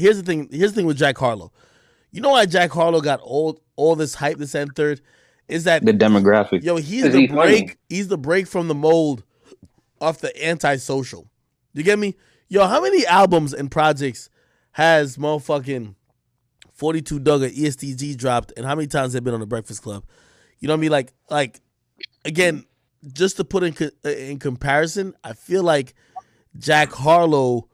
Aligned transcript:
here's 0.00 0.16
the 0.16 0.22
thing. 0.22 0.48
Here's 0.50 0.72
the 0.72 0.76
thing 0.76 0.86
with 0.86 0.96
Jack 0.96 1.18
Harlow. 1.18 1.52
You 2.10 2.20
know 2.20 2.30
why 2.30 2.46
Jack 2.46 2.70
Harlow 2.70 3.00
got 3.00 3.20
all 3.20 3.60
all 3.76 3.96
this 3.96 4.14
hype 4.14 4.38
this 4.38 4.54
and 4.54 4.74
third 4.74 5.00
is 5.48 5.64
that 5.64 5.84
the 5.84 5.92
demographic. 5.92 6.62
Yo, 6.62 6.76
he's 6.76 7.10
the 7.10 7.20
he 7.20 7.26
break. 7.26 7.68
funny? 7.68 7.76
He's 7.88 8.08
the 8.08 8.18
break 8.18 8.46
from 8.46 8.68
the 8.68 8.74
mold 8.74 9.24
off 10.00 10.18
the 10.18 10.46
antisocial. 10.46 11.30
You 11.72 11.82
get 11.82 11.98
me? 11.98 12.16
Yo, 12.48 12.66
how 12.66 12.80
many 12.80 13.06
albums 13.06 13.52
and 13.52 13.70
projects 13.70 14.28
has 14.72 15.16
motherfucking 15.16 15.94
42 16.72 17.20
Duggar 17.20 17.54
ESTG 17.54 18.16
dropped, 18.16 18.52
and 18.56 18.64
how 18.66 18.74
many 18.74 18.86
times 18.88 19.12
they've 19.12 19.22
been 19.22 19.34
on 19.34 19.40
the 19.40 19.46
Breakfast 19.46 19.82
Club? 19.82 20.04
You 20.58 20.68
know 20.68 20.74
what 20.74 20.78
I 20.78 20.80
mean? 20.80 20.90
Like, 20.90 21.12
like 21.28 21.60
again, 22.24 22.64
just 23.12 23.36
to 23.36 23.44
put 23.44 23.62
in 23.62 23.72
co- 23.72 23.90
in 24.04 24.38
comparison, 24.38 25.14
I 25.22 25.32
feel 25.34 25.62
like 25.62 25.94
Jack 26.58 26.90
Harlow. 26.92 27.68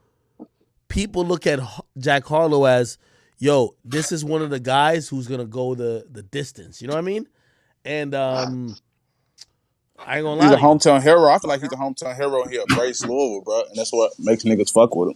People 0.89 1.25
look 1.25 1.45
at 1.47 1.59
Jack 1.97 2.25
Harlow 2.25 2.65
as, 2.65 2.97
yo, 3.39 3.75
this 3.83 4.11
is 4.11 4.23
one 4.23 4.41
of 4.41 4.49
the 4.49 4.59
guys 4.59 5.09
who's 5.09 5.27
gonna 5.27 5.45
go 5.45 5.75
the 5.75 6.05
the 6.11 6.23
distance. 6.23 6.81
You 6.81 6.87
know 6.87 6.93
what 6.93 6.99
I 6.99 7.03
mean? 7.03 7.27
And 7.85 8.15
um, 8.15 8.75
I 9.99 10.17
ain't 10.17 10.25
gonna 10.25 10.39
lie. 10.39 10.45
He's 10.45 10.53
a 10.53 10.57
hometown 10.57 11.01
hero. 11.01 11.27
I 11.29 11.39
feel 11.39 11.49
like 11.49 11.61
he's 11.61 11.71
a 11.71 11.75
hometown 11.75 12.15
hero 12.15 12.41
and 12.43 12.51
he 12.51 12.59
embraced 12.59 13.05
Louisville, 13.07 13.41
bro. 13.41 13.61
And 13.67 13.75
that's 13.75 13.91
what 13.91 14.11
makes 14.19 14.43
niggas 14.43 14.71
fuck 14.71 14.95
with 14.95 15.09
him. 15.09 15.15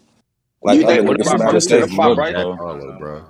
Like 0.64 0.80
You 0.80 0.86
other 0.86 0.96
think- 0.96 1.08
what 1.08 1.18
niggas 1.18 1.22
about 1.22 1.32
from 1.32 1.42
out 1.42 1.48
of 1.48 1.52
Brandon 1.52 1.62
state. 1.62 1.96
Clark, 1.96 2.10
Look, 2.10 2.18
right? 2.18 2.34
bro. 2.34 2.56
Harlow, 2.56 3.00
bro. 3.00 3.24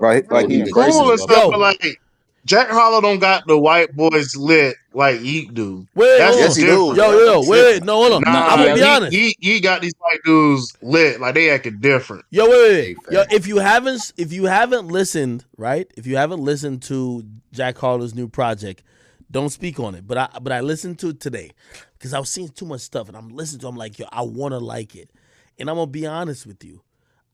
Right? 0.00 0.30
Like 0.30 0.48
he 0.48 0.58
Cool 0.58 0.66
embraces 0.68 0.94
cool 1.00 1.10
and 1.10 1.18
it. 1.18 1.22
stuff, 1.22 1.44
Yo. 1.44 1.50
but 1.50 1.58
like 1.60 2.00
Jack 2.48 2.70
Harlow 2.70 3.02
don't 3.02 3.18
got 3.18 3.46
the 3.46 3.58
white 3.58 3.94
boys 3.94 4.34
lit 4.34 4.74
like 4.94 5.20
Yeat 5.20 5.52
do. 5.52 5.86
Wait, 5.94 6.16
That's 6.16 6.38
Yes, 6.38 6.56
he 6.56 6.62
different. 6.62 6.94
do. 6.94 7.02
Yo, 7.02 7.10
yo, 7.10 7.18
yo, 7.18 7.40
wait, 7.40 7.62
wait, 7.62 7.84
no, 7.84 7.96
hold 7.96 8.12
on. 8.14 8.22
Nah, 8.22 8.48
I'm 8.48 8.58
gonna 8.60 8.74
be 8.74 8.80
he, 8.80 8.86
honest. 8.86 9.16
He, 9.16 9.36
he 9.38 9.60
got 9.60 9.82
these 9.82 9.92
white 9.98 10.20
dudes 10.24 10.74
lit 10.80 11.20
like 11.20 11.34
they 11.34 11.50
acting 11.50 11.78
different. 11.78 12.24
Yo, 12.30 12.48
wait, 12.48 12.50
wait, 12.58 12.96
wait. 12.96 13.12
Yo, 13.12 13.24
if 13.30 13.46
you 13.46 13.58
haven't, 13.58 14.14
if 14.16 14.32
you 14.32 14.46
haven't 14.46 14.88
listened, 14.88 15.44
right? 15.58 15.92
If 15.94 16.06
you 16.06 16.16
haven't 16.16 16.40
listened 16.40 16.80
to 16.84 17.22
Jack 17.52 17.76
Harlow's 17.76 18.14
new 18.14 18.28
project, 18.28 18.82
don't 19.30 19.50
speak 19.50 19.78
on 19.78 19.94
it. 19.94 20.06
But 20.06 20.16
I, 20.16 20.28
but 20.40 20.50
I 20.50 20.60
listened 20.60 20.98
to 21.00 21.10
it 21.10 21.20
today 21.20 21.50
because 21.98 22.14
I 22.14 22.18
was 22.18 22.30
seeing 22.30 22.48
too 22.48 22.64
much 22.64 22.80
stuff, 22.80 23.08
and 23.08 23.16
I'm 23.16 23.28
listening 23.28 23.60
to. 23.60 23.66
it, 23.66 23.68
I'm 23.68 23.76
like, 23.76 23.98
yo, 23.98 24.06
I 24.10 24.22
want 24.22 24.52
to 24.52 24.58
like 24.58 24.96
it, 24.96 25.10
and 25.58 25.68
I'm 25.68 25.76
gonna 25.76 25.86
be 25.86 26.06
honest 26.06 26.46
with 26.46 26.64
you. 26.64 26.80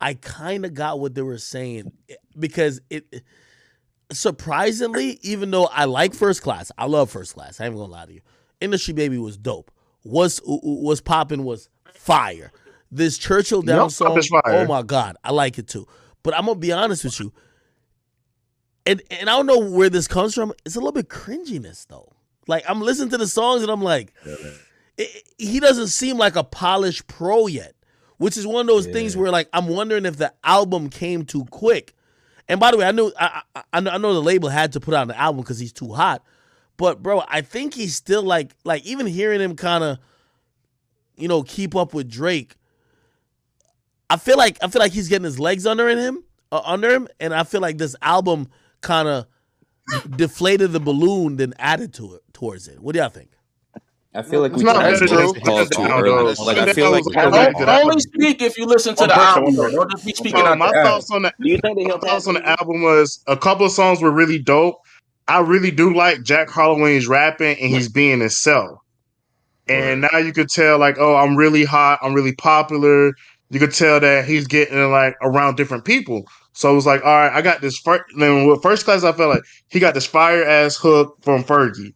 I 0.01 0.15
kind 0.15 0.65
of 0.65 0.75
got 0.75 0.99
what 0.99 1.15
they 1.15 1.23
were 1.23 1.39
saying 1.39 1.93
eh, 2.11 2.15
because 2.37 2.81
it. 2.91 3.23
Surprisingly, 4.13 5.19
even 5.23 5.51
though 5.51 5.67
I 5.67 5.85
like 5.87 6.15
First 6.15 6.43
Class, 6.43 6.71
I 6.79 6.87
love 6.87 7.11
First 7.11 7.35
Class. 7.35 7.61
I 7.61 7.67
ain't 7.67 7.75
gonna 7.75 7.91
lie 7.91 8.07
to 8.07 8.13
you. 8.13 8.21
Industry 8.61 8.95
Baby 8.95 9.19
was 9.19 9.37
dope. 9.37 9.71
Was 10.05 10.41
was 10.45 11.01
popping 11.01 11.45
was 11.45 11.69
fire. 11.95 12.53
This 12.91 13.19
Churchill 13.19 13.63
down 13.63 13.77
Yup, 13.85 13.91
song, 13.91 14.21
oh 14.45 14.67
my 14.67 14.83
god, 14.83 15.17
I 15.25 15.33
like 15.33 15.59
it 15.59 15.67
too. 15.67 15.87
But 16.23 16.37
I'm 16.37 16.47
gonna 16.47 16.59
be 16.59 16.73
honest 16.73 17.03
with 17.05 17.19
you, 17.19 17.33
and 18.87 19.03
and 19.11 19.29
I 19.31 19.37
don't 19.37 19.47
know 19.47 19.59
where 19.71 19.91
this 19.91 20.07
comes 20.07 20.35
from. 20.35 20.53
It's 20.65 20.77
a 20.77 20.79
little 20.79 20.93
bit 20.93 21.09
cringiness 21.09 21.87
though. 21.87 22.13
Like 22.47 22.65
I'm 22.69 22.81
listening 22.83 23.11
to 23.11 23.19
the 23.19 23.27
songs 23.27 23.63
and 23.63 23.71
I'm 23.71 23.83
like, 23.83 24.13
it- 24.25 24.57
it- 24.99 25.23
he 25.39 25.59
doesn't 25.61 25.89
seem 25.89 26.19
like 26.19 26.37
a 26.37 26.45
polished 26.45 27.07
pro 27.07 27.47
yet, 27.47 27.75
which 28.19 28.37
is 28.37 28.47
one 28.47 28.61
of 28.61 28.67
those 28.67 28.87
things 28.87 29.17
where 29.17 29.31
like 29.31 29.49
I'm 29.53 29.67
wondering 29.69 30.05
if 30.05 30.19
the 30.19 30.33
album 30.45 30.91
came 30.91 31.25
too 31.25 31.47
quick. 31.47 31.95
And 32.49 32.61
by 32.61 32.71
the 32.71 32.77
way, 32.77 32.87
I 32.87 32.93
knew 32.93 33.13
I 33.19 33.43
I, 33.55 33.63
I 33.73 33.81
know, 33.99 34.15
the 34.15 34.23
label 34.23 34.49
had 34.49 34.73
to 34.73 34.81
put 34.81 34.95
out 34.95 35.09
an 35.09 35.17
album 35.17 35.43
because 35.43 35.59
he's 35.59 35.73
too 35.73 35.93
hot, 35.93 36.23
but 36.77 37.03
bro, 37.03 37.23
I 37.29 37.41
think 37.41 37.75
he's 37.75 37.95
still 37.95 38.23
like 38.23 38.55
like 38.65 38.85
even 38.85 39.07
hearing 39.07 39.41
him 39.41 39.57
kind 39.57 39.83
of, 39.83 39.99
you 41.17 41.29
know, 41.29 41.43
keep 41.43 41.75
up 41.75 41.95
with 41.95 42.11
Drake. 42.11 42.57
I 44.11 44.17
feel 44.17 44.37
like 44.37 44.59
I 44.63 44.69
feel 44.69 44.81
like 44.81 44.93
he's 44.93 45.09
getting 45.09 45.25
his 45.25 45.41
legs 45.41 45.67
under 45.67 45.89
in 45.89 45.99
him, 45.99 46.25
uh, 46.53 46.61
under 46.65 46.91
him, 46.91 47.09
and 47.19 47.35
I 47.35 47.45
feel 47.45 47.61
like 47.61 47.79
this 47.79 47.97
album 48.03 48.49
kind 48.83 49.09
of 49.09 49.27
deflated 50.17 50.73
the 50.73 50.81
balloon, 50.81 51.37
then 51.37 51.55
added 51.59 51.95
to 51.95 52.15
it 52.15 52.23
towards 52.33 52.69
it. 52.69 52.81
What 52.81 52.93
do 52.93 53.01
y'all 53.01 53.09
think? 53.09 53.31
I 54.15 54.23
feel 54.23 54.41
like 54.43 54.55
It's 54.55 54.63
we 54.63 54.65
not 54.65 54.77
tried 54.77 54.85
better 54.85 55.09
to 55.09 55.09
than 55.09 55.33
pause 55.35 55.35
pause 55.35 55.71
too 55.71 55.89
early. 55.97 56.35
Like 56.39 56.59
I 56.59 56.67
feel 56.69 56.91
like 56.91 57.05
was 57.05 57.07
we 57.07 57.17
a 57.17 57.29
tried 57.31 57.31
very 57.31 57.49
to 57.49 57.55
good 57.55 57.69
pause. 57.69 57.69
album. 57.69 57.91
Only 57.91 58.01
speak 58.01 58.43
if 58.43 58.59
you 58.59 58.67
listen 58.67 58.97
to 58.97 59.05
One 59.05 59.09
the 59.09 59.15
question, 59.15 59.45
album. 59.45 59.45
one 59.45 59.57
though. 59.57 59.71
question. 59.71 59.77
Don't 59.77 59.91
just 59.91 60.05
be 60.05 60.15
speaking 60.15 60.47
So 60.47 60.47
out 60.47 60.59
my 60.59 60.73
thoughts 60.83 61.11
on 61.11 61.23
the 61.23 61.33
Do 61.41 61.49
you 61.51 61.59
think 61.59 61.79
that 61.79 61.87
he'll 61.87 61.99
my 62.03 62.09
thoughts 62.09 62.27
on 62.29 62.35
the 62.35 62.47
album 62.49 62.83
was 62.83 63.23
a 63.27 63.37
couple 63.37 63.67
of 63.67 63.73
songs 63.73 64.03
were 64.03 64.13
really 64.13 64.39
dope. 64.39 64.81
I 65.29 65.41
really 65.41 65.71
do 65.71 65.95
like 65.95 66.23
Jack 66.23 66.51
Harlow 66.51 66.79
when 66.81 66.93
he's 66.93 67.09
rapping 67.09 67.59
and 67.61 67.71
he's 67.71 67.89
being 67.89 68.21
himself. 68.21 68.79
And 69.69 70.03
now 70.03 70.19
you 70.19 70.33
could 70.33 70.51
tell, 70.51 70.79
like, 70.79 70.97
oh, 70.99 71.17
I'm 71.17 71.37
really 71.37 71.65
hot, 71.65 71.99
I'm 72.03 72.15
really 72.15 72.35
popular. 72.35 73.15
You 73.51 73.61
could 73.61 73.73
tell 73.73 74.01
that 74.01 74.27
he's 74.27 74.47
getting 74.47 74.91
like 74.91 75.17
around 75.23 75.57
different 75.57 75.85
people. 75.85 76.25
So 76.53 76.71
it 76.71 76.75
was 76.75 76.87
like, 76.87 77.05
all 77.05 77.15
right, 77.17 77.33
I 77.33 77.43
got 77.43 77.61
this 77.63 77.79
first. 77.79 78.05
Then 78.19 78.47
with 78.47 78.63
first 78.63 78.85
class, 78.85 79.05
I 79.05 79.13
felt 79.13 79.35
like 79.35 79.43
he 79.69 79.81
got 79.81 79.95
this 79.95 80.07
fire 80.07 80.45
ass 80.45 80.77
hook 80.77 81.17
from 81.23 81.43
Fergie. 81.45 81.95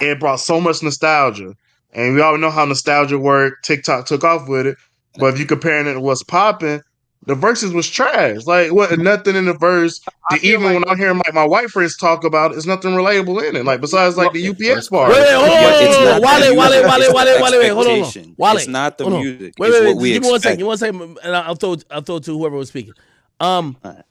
It 0.00 0.20
brought 0.20 0.40
so 0.40 0.60
much 0.60 0.82
nostalgia, 0.82 1.54
and 1.92 2.14
we 2.14 2.20
all 2.20 2.36
know 2.38 2.50
how 2.50 2.64
nostalgia 2.64 3.18
worked. 3.18 3.64
TikTok 3.64 4.06
took 4.06 4.24
off 4.24 4.48
with 4.48 4.66
it, 4.66 4.76
but 5.18 5.34
if 5.34 5.38
you 5.40 5.46
comparing 5.46 5.86
it 5.86 5.94
to 5.94 6.00
what's 6.00 6.22
popping, 6.22 6.82
the 7.26 7.34
verses 7.34 7.72
was 7.72 7.88
trash. 7.88 8.44
Like 8.46 8.72
what? 8.72 8.98
Nothing 8.98 9.36
in 9.36 9.46
the 9.46 9.54
verse. 9.54 10.00
The, 10.30 10.38
even 10.42 10.64
like- 10.64 10.74
when 10.74 10.84
I'm 10.88 10.98
hearing 10.98 11.16
like 11.18 11.32
my 11.32 11.44
white 11.44 11.70
friends 11.70 11.96
talk 11.96 12.24
about 12.24 12.52
it, 12.52 12.56
it's 12.56 12.66
nothing 12.66 12.90
relatable 12.92 13.48
in 13.48 13.56
it. 13.56 13.64
Like 13.64 13.80
besides 13.80 14.16
like 14.16 14.32
the 14.32 14.48
UPS 14.48 14.88
part. 14.88 15.10
Wait, 15.12 15.20
wait, 15.20 15.32
hold 15.32 15.48
on, 15.48 15.54
But 15.54 15.72
hold 15.72 15.88
it's 15.88 15.98
not 15.98 16.20
the. 16.20 16.26
Wale, 16.26 16.38
music, 16.38 16.58
Wale, 16.58 16.70
Wale, 16.70 17.14
Wale, 17.14 17.42
Wale, 17.42 17.60
wait, 17.60 17.68
hold 17.68 17.86
on, 17.86 17.86
hold 17.86 17.86
on. 17.86 17.98
expectation. 18.00 18.34
Wale, 18.36 18.56
It's 18.56 18.66
not 18.68 18.98
the 18.98 19.10
music. 19.10 19.54
Wait, 19.58 19.70
wait, 19.72 19.96
wait. 19.96 20.12
Give 20.12 20.22
me 20.22 20.30
one 20.30 20.40
second. 20.40 20.58
expect. 20.58 20.58
Give 20.58 20.58
me 20.58 20.64
one 20.64 20.78
second, 20.78 21.18
and 21.22 21.36
I'll 21.36 21.54
throw 21.54 21.76
I'll 21.90 22.02
throw 22.02 22.16
it 22.16 22.24
to 22.24 22.36
whoever 22.36 22.56
was 22.56 22.68
speaking. 22.68 22.94
Um, 23.40 23.76
Alright. 23.84 24.04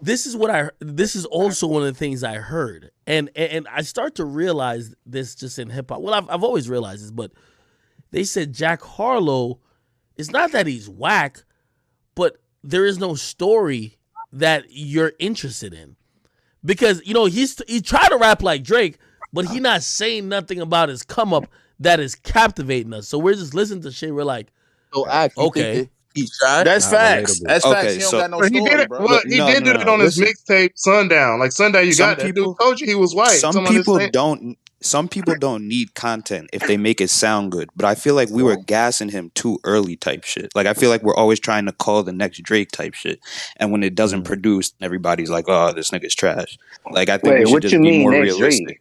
This 0.00 0.26
is 0.26 0.36
what 0.36 0.50
I. 0.50 0.70
This 0.80 1.16
is 1.16 1.24
also 1.24 1.66
one 1.66 1.82
of 1.82 1.88
the 1.88 1.98
things 1.98 2.22
I 2.24 2.34
heard, 2.36 2.90
and 3.06 3.30
and, 3.34 3.52
and 3.52 3.68
I 3.68 3.82
start 3.82 4.14
to 4.16 4.24
realize 4.24 4.94
this 5.06 5.34
just 5.34 5.58
in 5.58 5.70
hip 5.70 5.90
hop. 5.90 6.00
Well, 6.00 6.14
I've 6.14 6.28
I've 6.30 6.44
always 6.44 6.68
realized 6.68 7.02
this, 7.04 7.10
but 7.10 7.32
they 8.10 8.24
said 8.24 8.52
Jack 8.52 8.82
Harlow. 8.82 9.60
It's 10.16 10.30
not 10.30 10.52
that 10.52 10.66
he's 10.66 10.88
whack, 10.88 11.44
but 12.14 12.38
there 12.64 12.84
is 12.86 12.98
no 12.98 13.14
story 13.14 13.98
that 14.32 14.64
you're 14.68 15.12
interested 15.18 15.72
in 15.72 15.96
because 16.64 17.00
you 17.06 17.14
know 17.14 17.26
he's 17.26 17.60
he 17.68 17.80
tried 17.80 18.08
to 18.08 18.16
rap 18.16 18.42
like 18.42 18.62
Drake, 18.64 18.98
but 19.32 19.46
he 19.46 19.60
not 19.60 19.82
saying 19.82 20.28
nothing 20.28 20.60
about 20.60 20.88
his 20.88 21.02
come 21.02 21.32
up 21.32 21.46
that 21.80 22.00
is 22.00 22.14
captivating 22.14 22.92
us. 22.92 23.06
So 23.08 23.18
we're 23.18 23.34
just 23.34 23.54
listening 23.54 23.82
to 23.82 23.92
shit. 23.92 24.12
We're 24.12 24.24
like, 24.24 24.52
So 24.92 25.08
act, 25.08 25.36
Okay. 25.38 25.74
think 25.74 25.90
that 26.22 26.66
he's? 26.66 26.90
That's 26.90 26.92
Not 26.92 26.98
facts. 26.98 27.40
relatable. 27.40 27.46
That's 27.46 27.66
Okay, 27.66 27.74
facts. 27.74 27.92
He 27.94 28.00
don't 28.00 28.10
so- 28.10 28.18
got 28.20 28.30
no 28.30 28.38
But 28.40 28.52
he 28.52 28.60
did 28.60 28.80
it. 28.80 28.88
bro. 28.88 28.98
Well, 29.00 29.08
Look, 29.08 29.24
he 29.26 29.38
no, 29.38 29.46
did 29.46 29.64
no, 29.64 29.72
do 29.72 29.80
it 29.80 29.84
no, 29.84 29.92
on 29.94 30.00
his 30.00 30.18
mixtape 30.18 30.70
Sundown. 30.74 31.38
Like 31.38 31.52
Sundown, 31.52 31.86
you 31.86 31.92
Some 31.92 32.10
got 32.10 32.18
that 32.18 32.34
dude 32.34 32.56
told 32.60 32.80
you 32.80 32.86
he 32.86 32.94
was 32.94 33.14
white. 33.14 33.38
Some 33.38 33.52
Some 33.52 33.66
people 33.66 33.98
don't. 34.10 34.58
Some 34.80 35.08
people 35.08 35.34
don't 35.34 35.66
need 35.66 35.94
content 35.94 36.50
if 36.52 36.64
they 36.68 36.76
make 36.76 37.00
it 37.00 37.10
sound 37.10 37.50
good. 37.50 37.68
But 37.74 37.86
I 37.86 37.96
feel 37.96 38.14
like 38.14 38.30
we 38.30 38.44
were 38.44 38.56
gassing 38.56 39.08
him 39.08 39.32
too 39.34 39.58
early, 39.64 39.96
type 39.96 40.22
shit. 40.22 40.52
Like 40.54 40.68
I 40.68 40.72
feel 40.72 40.88
like 40.88 41.02
we're 41.02 41.16
always 41.16 41.40
trying 41.40 41.66
to 41.66 41.72
call 41.72 42.04
the 42.04 42.12
next 42.12 42.44
Drake 42.44 42.70
type 42.70 42.94
shit, 42.94 43.18
and 43.56 43.72
when 43.72 43.82
it 43.82 43.96
doesn't 43.96 44.22
mm. 44.22 44.26
produce, 44.26 44.72
everybody's 44.80 45.30
like, 45.30 45.46
"Oh, 45.48 45.72
this 45.72 45.90
nigga's 45.90 46.14
trash." 46.14 46.56
Like 46.92 47.08
I 47.08 47.18
think 47.18 47.34
Wait, 47.34 47.40
we 47.40 47.46
should 47.46 47.52
what 47.54 47.62
just 47.62 47.72
you 47.72 47.80
be 47.80 47.90
mean 47.90 48.02
more 48.02 48.12
realistic. 48.12 48.66
Drake? 48.66 48.80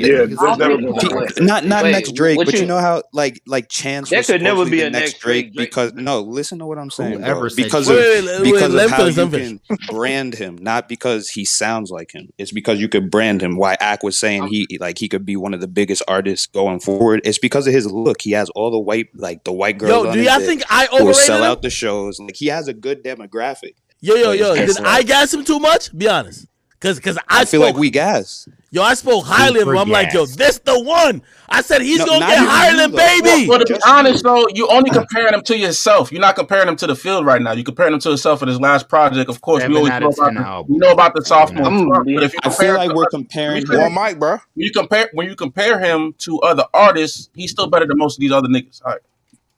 Yeah, 0.00 0.06
Yeah, 0.06 0.24
there's 0.26 0.58
never 0.58 0.76
been 0.76 0.92
Wait, 0.92 1.40
not 1.40 1.64
not 1.64 1.84
Wait, 1.84 1.92
next 1.92 2.14
Drake, 2.14 2.36
but 2.36 2.52
you, 2.52 2.60
you- 2.60 2.66
know 2.66 2.78
how 2.78 3.02
like 3.12 3.40
like 3.46 3.68
Chance 3.68 4.10
There 4.10 4.18
was 4.20 4.26
could 4.26 4.42
never 4.42 4.64
be 4.64 4.80
the 4.80 4.86
a 4.86 4.90
next 4.90 5.00
next 5.12 5.18
Drake, 5.20 5.44
Drake- 5.46 5.54
Drake- 5.54 5.68
because 5.70 5.92
no, 5.94 6.20
listen 6.20 6.58
to 6.60 6.66
what 6.66 6.78
I'm 6.78 6.90
saying, 6.90 7.20
bro. 7.20 7.48
Because 7.56 7.88
of 7.88 7.96
Wait, 7.96 8.24
wait, 8.24 8.40
wait, 8.42 8.52
because 8.52 8.74
of 8.74 8.90
how 8.90 9.04
you 9.06 9.28
can 9.28 9.60
brand 9.88 10.34
him, 10.34 10.56
not 10.60 10.88
because 10.88 11.28
he 11.28 11.44
sounds 11.44 11.90
like 11.90 12.12
him. 12.12 12.28
It's 12.38 12.52
because 12.52 12.80
you 12.80 12.88
could 12.88 13.10
brand 13.10 13.42
him. 13.42 13.56
Why 13.56 13.76
Ack 13.80 14.02
was 14.02 14.16
saying 14.18 14.48
he 14.48 14.66
like 14.80 14.98
he 14.98 15.08
could 15.08 15.24
be 15.26 15.36
one 15.36 15.54
of 15.54 15.60
the 15.60 15.68
biggest 15.68 16.02
artists 16.08 16.46
going 16.46 16.80
forward. 16.80 17.20
It's 17.24 17.38
because 17.38 17.66
of 17.66 17.72
his 17.72 17.86
look. 17.90 18.22
He 18.22 18.32
has 18.32 18.48
all 18.50 18.70
the 18.70 18.78
white 18.80 19.08
like 19.14 19.44
the 19.44 19.52
white 19.52 19.78
girls. 19.78 20.06
yo, 20.06 20.12
do 20.12 20.18
his 20.18 20.26
y'all 20.26 20.40
think 20.40 20.62
I 20.70 20.86
who 20.86 20.96
will 20.96 21.02
overrated 21.10 21.24
sell 21.24 21.38
him? 21.38 21.44
out 21.44 21.62
the 21.62 21.70
shows? 21.70 22.18
Like 22.18 22.36
he 22.36 22.46
has 22.46 22.68
a 22.68 22.72
good 22.74 23.04
demographic. 23.04 23.74
Yo, 24.02 24.14
yo, 24.14 24.24
But 24.28 24.38
yo, 24.38 24.54
did 24.54 24.78
I 24.78 24.82
like- 24.98 25.06
gas 25.08 25.34
him 25.34 25.44
too 25.44 25.58
much? 25.58 25.96
Be 25.96 26.08
honest, 26.08 26.46
cause 26.80 26.98
cause 27.00 27.16
I, 27.28 27.42
I, 27.42 27.44
feel 27.44 27.60
spoke, 27.62 27.74
like 27.74 27.80
we 27.80 27.90
gas. 27.90 28.48
yo, 28.70 28.82
I 28.82 28.94
spoke 28.94 29.24
highly 29.24 29.60
of 29.60 29.68
him. 29.68 29.76
I'm 29.78 29.88
like, 29.88 30.12
yo, 30.12 30.26
this 30.26 30.58
the 30.58 30.80
one. 30.80 31.22
I 31.48 31.62
said 31.62 31.82
he's 31.82 31.98
No, 31.98 32.06
gonna 32.06 32.26
get 32.26 32.38
higher 32.38 32.76
than 32.76 32.92
baby. 32.92 33.48
Well, 33.48 33.58
to 33.58 33.66
be 33.74 33.80
honest 33.84 34.22
though, 34.24 34.46
you 34.54 34.68
only 34.68 34.90
comparing 34.90 35.34
him 35.34 35.42
to 35.42 35.58
yourself. 35.58 36.12
You're 36.12 36.20
not 36.20 36.36
comparing 36.36 36.68
him 36.68 36.76
to 36.76 36.86
the 36.86 36.94
field 36.94 37.26
right 37.26 37.42
now. 37.42 37.52
You're 37.52 37.64
comparing 37.64 37.92
him 37.94 38.00
to 38.00 38.08
himself 38.10 38.42
in 38.42 38.48
his 38.48 38.60
last 38.60 38.88
project. 38.88 39.28
Of 39.28 39.40
course, 39.40 39.66
we 39.66 39.76
always 39.76 39.90
out 39.92 40.02
know 40.02 40.08
about 40.10 40.34
the, 40.66 40.72
we 40.72 40.78
know 40.78 40.90
about 40.92 41.14
the 41.14 41.24
sophomore 41.24 41.64
I'm- 41.66 41.88
but 41.88 42.22
if 42.22 42.32
you 42.32 42.38
I 42.42 42.48
compare 42.48 42.52
feel 42.66 42.74
like 42.76 42.90
to 42.90 42.94
we're 42.94 43.06
comparing 43.06 43.66
One 43.66 43.76
him. 43.76 43.94
One 43.94 44.04
mic, 44.10 44.18
bro. 44.18 44.30
when 44.54 44.64
you 44.66 44.70
compare 44.72 45.10
when 45.12 45.26
you 45.28 45.34
compare 45.36 45.78
him 45.80 46.14
to 46.18 46.38
other 46.40 46.64
artists, 46.72 47.30
he's 47.34 47.50
still 47.50 47.66
better 47.68 47.86
than 47.86 47.98
most 47.98 48.16
of 48.16 48.20
these 48.20 48.32
other 48.32 48.48
niggas. 48.48 48.80
All 48.84 48.92
right. 48.92 49.00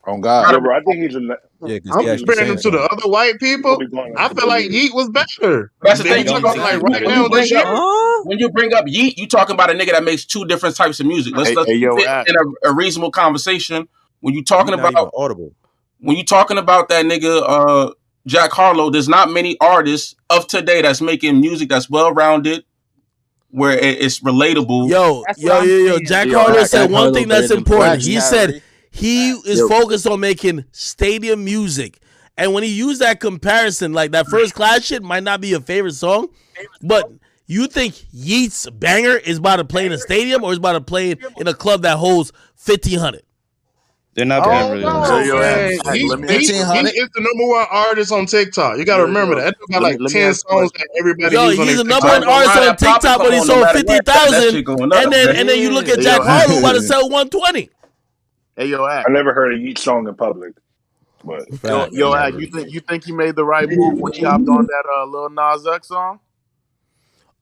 On 0.05 0.21
God. 0.21 0.51
Yeah, 0.53 0.59
bro, 0.59 0.75
I 0.77 0.81
think 0.81 1.03
he's 1.03 1.15
a. 1.15 1.21
Yeah, 1.65 1.79
I'm 1.93 2.05
comparing 2.19 2.49
him 2.51 2.57
to 2.57 2.71
the 2.71 2.81
other 2.81 3.09
white 3.09 3.39
people. 3.39 3.79
I 4.17 4.29
feel 4.35 4.49
like 4.49 4.71
Yeat 4.71 4.93
was 4.95 5.09
better. 5.11 5.71
That's 5.83 5.99
the 5.99 6.05
thing. 6.05 6.27
When 6.27 6.43
talking 6.43 6.45
about, 6.45 6.59
like 6.59 6.83
right 6.83 7.03
you 7.03 7.09
now 7.09 7.29
bring 7.29 7.41
this 7.43 7.51
year. 7.51 7.61
up- 7.65 8.27
when 8.27 8.39
you 8.39 8.51
bring 8.51 8.73
up 8.75 8.85
Yeat, 8.89 9.19
you 9.19 9.27
talking 9.29 9.55
about 9.55 9.71
a 9.71 9.75
nigga 9.75 9.93
that 9.93 10.05
makes 10.05 10.25
two 10.25 10.45
different 10.45 10.77
types 10.77 11.01
of 11.01 11.07
music. 11.07 11.37
Let's 11.37 11.51
Hey, 11.51 11.55
let's 11.57 11.69
hey, 11.71 11.77
yo, 11.77 11.97
fit 11.97 12.09
in 12.29 12.37
a, 12.37 12.71
a 12.71 12.75
reasonable 12.75 13.11
conversation. 13.11 13.89
When 14.21 14.35
you 14.35 14.43
talking 14.45 14.77
You're 14.77 14.89
about 14.89 15.11
audible. 15.17 15.53
when 16.01 16.17
you 16.17 16.25
talking 16.25 16.59
about 16.59 16.89
that 16.91 17.05
nigga, 17.05 17.43
uh, 17.47 17.93
Jack 18.27 18.53
Harlow, 18.53 18.91
there's 18.91 19.09
not 19.09 19.31
many 19.31 19.57
artists 19.61 20.15
of 20.31 20.47
today 20.47 20.83
that's 20.83 21.01
making 21.01 21.41
music 21.41 21.69
that's 21.69 21.91
well 21.91 22.13
rounded, 22.13 22.65
where 23.51 23.77
it- 23.77 24.01
it's 24.01 24.21
relatable. 24.21 24.89
Yo, 24.89 25.25
That's 25.27 25.41
yo, 25.43 25.63
yo, 25.63 25.77
yo. 25.77 25.99
Jack 26.01 26.27
Yo, 26.29 26.39
Harlow 26.39 26.65
said 26.65 26.91
one 26.91 27.13
thing 27.13 27.29
that's 27.29 27.51
important. 27.51 28.03
He 28.03 28.21
said 28.21 28.63
he 28.93 29.31
is 29.31 29.59
Yo. 29.59 29.69
focused 29.69 30.07
on 30.07 30.21
making 30.21 30.65
stadium 30.71 31.45
music. 31.45 31.99
And 32.37 32.53
when 32.55 32.63
he 32.63 32.71
used 32.71 33.01
that 33.03 33.21
comparison, 33.21 33.93
like 33.93 34.13
that 34.13 34.27
first 34.29 34.55
class 34.55 34.85
shit 34.85 35.03
might 35.03 35.23
not 35.23 35.41
be 35.41 35.49
your 35.49 35.61
favorite 35.61 35.95
song, 35.95 36.29
but 36.83 37.11
you 37.47 37.67
think 37.67 37.95
Yeat's 38.13 38.69
banger 38.71 39.17
is 39.17 39.39
about 39.39 39.57
to 39.57 39.65
play 39.65 39.85
in 39.87 39.93
a 39.93 39.99
stadium 39.99 40.45
or 40.45 40.53
is 40.53 40.59
about 40.59 40.73
to 40.75 40.81
play 40.81 41.17
in 41.39 41.49
a 41.49 41.53
club 41.55 41.83
that 41.83 41.97
holds 41.99 42.33
fifteen 42.55 42.99
hundred? 42.99 43.23
They're 44.15 44.27
not 44.27 44.43
Oh, 44.47 44.71
really. 44.71 44.83
no, 44.85 45.05
So, 45.05 45.19
yo, 45.21 45.39
man. 45.41 45.59
hey, 45.59 45.79
He, 45.93 45.99
he- 46.01 46.37
he 46.37 46.59
is 46.59 47.09
the 47.15 47.21
number 47.21 47.47
one 47.51 47.67
artist 47.71 48.13
on 48.13 48.27
TikTok. 48.27 48.77
You 48.77 48.85
got 48.85 48.99
to 48.99 49.05
remember 49.07 49.37
that. 49.37 49.45
That 49.45 49.55
dude 49.59 49.69
got 49.73 49.83
like 49.83 49.99
me- 49.99 50.05
let 50.05 50.13
10 50.13 50.29
ask 50.29 50.45
you 50.51 50.57
a 50.57 50.61
songs 50.61 50.73
that 50.73 50.89
everybody 50.99 51.35
Yo, 51.35 51.45
uses 51.45 51.59
on 51.61 51.67
he's 51.67 51.77
the 51.79 51.85
number 51.85 52.07
one 52.09 52.25
artist 52.25 52.57
on 52.57 52.77
TikTok, 52.77 53.19
but 53.19 53.33
he 53.33 53.41
sold 53.41 53.61
matter 53.63 53.79
fifty 53.79 53.93
what, 53.95 54.05
that 54.05 54.15
thousand, 54.31 54.51
shit 54.53 54.65
going 54.67 54.93
up, 54.93 55.03
and 55.03 55.13
then 55.13 55.37
and 55.37 55.49
then 55.49 55.59
you 55.61 55.71
look 55.71 55.89
at 55.89 55.99
Jack 56.01 56.21
Harlow 56.23 56.59
about 56.59 56.73
to 56.73 56.83
sell 56.93 57.09
one 57.09 57.31
twenty. 57.31 57.71
Hey, 58.57 58.67
yo, 58.67 58.85
I 58.85 59.05
never 59.09 59.33
heard 59.33 59.55
a 59.55 59.59
Yeat 59.59 59.79
song 59.79 60.07
in 60.07 60.15
public, 60.15 60.55
but 61.25 61.45
Yo, 61.65 61.89
yo, 61.91 62.15
Act. 62.15 62.39
You 62.39 62.47
think 62.47 62.73
you 62.73 62.81
think 62.81 63.05
he 63.05 63.13
made 63.13 63.35
the 63.35 63.45
right 63.45 63.69
move 63.69 63.99
when 63.99 64.13
he 64.13 64.23
hopped 64.23 64.49
on 64.49 64.67
that 64.67 64.85
uh, 64.95 65.07
Lil 65.07 65.31
Nas 65.31 65.67
X 65.67 65.89
song? 65.89 66.21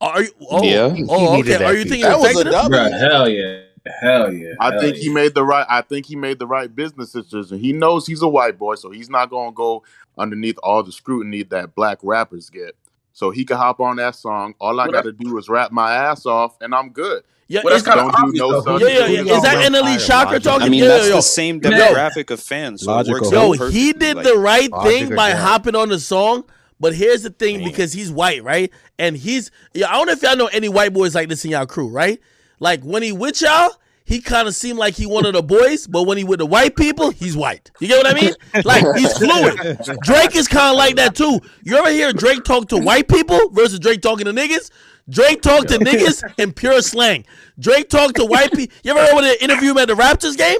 Are 0.00 0.22
you? 0.22 0.30
Oh, 0.48 0.62
Yeah. 0.62 0.94
oh, 1.08 1.40
okay. 1.40 1.62
Are 1.64 1.74
you 1.74 1.84
thinking 1.84 2.02
That 2.02 2.18
was 2.18 2.36
a 2.36 2.40
effective? 2.40 2.52
W. 2.52 2.78
Bruh, 2.78 2.98
hell 2.98 3.28
yeah, 3.28 3.60
hell 4.00 4.32
yeah. 4.32 4.54
I 4.60 4.70
hell 4.70 4.80
think 4.80 4.96
yeah. 4.96 5.02
he 5.02 5.08
made 5.10 5.34
the 5.34 5.44
right. 5.44 5.66
I 5.68 5.82
think 5.82 6.06
he 6.06 6.14
made 6.14 6.38
the 6.38 6.46
right 6.46 6.74
business 6.74 7.12
decision. 7.12 7.58
He 7.58 7.72
knows 7.72 8.06
he's 8.06 8.22
a 8.22 8.28
white 8.28 8.56
boy, 8.56 8.76
so 8.76 8.90
he's 8.90 9.10
not 9.10 9.30
gonna 9.30 9.52
go 9.52 9.82
underneath 10.16 10.58
all 10.62 10.82
the 10.82 10.92
scrutiny 10.92 11.42
that 11.44 11.74
black 11.74 11.98
rappers 12.02 12.50
get. 12.50 12.76
So 13.12 13.30
he 13.30 13.44
can 13.44 13.56
hop 13.56 13.80
on 13.80 13.96
that 13.96 14.14
song. 14.14 14.54
All 14.60 14.78
I 14.80 14.88
got 14.88 15.02
to 15.02 15.12
do 15.12 15.36
is 15.36 15.48
rap 15.48 15.72
my 15.72 15.92
ass 15.92 16.24
off, 16.24 16.56
and 16.60 16.74
I'm 16.74 16.90
good. 16.90 17.24
Yeah, 17.50 17.62
Well, 17.64 17.74
that's 17.74 17.82
is, 17.82 17.88
kind 17.88 17.98
of 17.98 18.12
Don't 18.12 18.22
obvious. 18.22 18.38
no 18.40 18.60
though. 18.60 18.78
yeah, 18.78 19.06
yeah, 19.06 19.22
yeah. 19.22 19.34
Is 19.36 19.42
that 19.42 19.72
NLE 19.72 19.96
Choppa 19.96 20.40
talking? 20.40 20.66
I 20.66 20.68
mean, 20.68 20.84
yeah, 20.84 20.88
that's 20.88 21.08
yo, 21.08 21.16
the 21.16 21.20
same 21.22 21.56
Yo. 21.56 21.68
demographic 21.68 22.30
of 22.30 22.38
fans. 22.38 22.82
So 22.84 22.92
Logical. 22.92 23.32
Yo, 23.32 23.54
out 23.64 23.72
he 23.72 23.92
did 23.92 24.18
Like, 24.18 24.24
the 24.24 24.36
right 24.36 24.70
thing 24.84 25.16
by 25.16 25.30
Jack? 25.32 25.40
hopping 25.40 25.74
on 25.74 25.88
the 25.88 25.98
song. 25.98 26.44
But 26.78 26.94
here's 26.94 27.24
the 27.24 27.30
thing, 27.30 27.64
because 27.64 27.92
he's 27.92 28.10
white, 28.10 28.44
right? 28.44 28.72
And 29.00 29.16
he's 29.16 29.50
yeah, 29.74 29.90
I 29.90 29.94
don't 29.94 30.06
know 30.06 30.12
if 30.12 30.22
y'all 30.22 30.36
know 30.36 30.46
any 30.46 30.68
white 30.68 30.92
boys 30.92 31.14
like 31.16 31.28
this 31.28 31.44
in 31.44 31.50
y'all 31.50 31.66
crew, 31.66 31.88
right? 31.88 32.20
Like 32.60 32.82
when 32.84 33.02
he 33.02 33.10
with 33.10 33.40
y'all, 33.42 33.70
he 34.10 34.20
kind 34.20 34.48
of 34.48 34.56
seemed 34.56 34.76
like 34.76 34.94
he 34.94 35.06
one 35.06 35.24
of 35.24 35.34
the 35.34 35.42
boys, 35.42 35.86
but 35.86 36.02
when 36.02 36.18
he 36.18 36.24
with 36.24 36.40
the 36.40 36.46
white 36.46 36.74
people, 36.74 37.10
he's 37.10 37.36
white. 37.36 37.70
You 37.78 37.86
get 37.86 38.04
what 38.04 38.16
I 38.16 38.20
mean? 38.20 38.34
Like 38.64 38.84
he's 38.96 39.16
fluid. 39.16 39.78
Drake 40.02 40.34
is 40.34 40.48
kind 40.48 40.72
of 40.72 40.76
like 40.76 40.96
that 40.96 41.14
too. 41.14 41.38
You 41.62 41.76
ever 41.76 41.90
hear 41.90 42.12
Drake 42.12 42.42
talk 42.42 42.66
to 42.70 42.76
white 42.76 43.06
people 43.06 43.38
versus 43.50 43.78
Drake 43.78 44.02
talking 44.02 44.24
to 44.24 44.32
niggas? 44.32 44.72
Drake 45.08 45.42
talk 45.42 45.66
to 45.68 45.78
niggas 45.78 46.24
in 46.38 46.52
pure 46.52 46.82
slang. 46.82 47.24
Drake 47.60 47.88
talk 47.88 48.14
to 48.14 48.24
white 48.24 48.50
people. 48.50 48.74
You 48.82 48.90
ever 48.90 49.00
heard 49.00 49.14
when 49.14 49.22
they 49.22 49.38
interview 49.38 49.70
him 49.70 49.78
at 49.78 49.86
the 49.86 49.94
Raptors 49.94 50.36
game? 50.36 50.58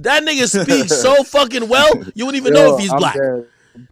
That 0.00 0.22
nigga 0.22 0.46
speaks 0.62 1.00
so 1.00 1.24
fucking 1.24 1.70
well, 1.70 1.90
you 2.14 2.26
wouldn't 2.26 2.44
even 2.44 2.52
know 2.52 2.74
if 2.74 2.82
he's 2.82 2.92
black. 2.92 3.16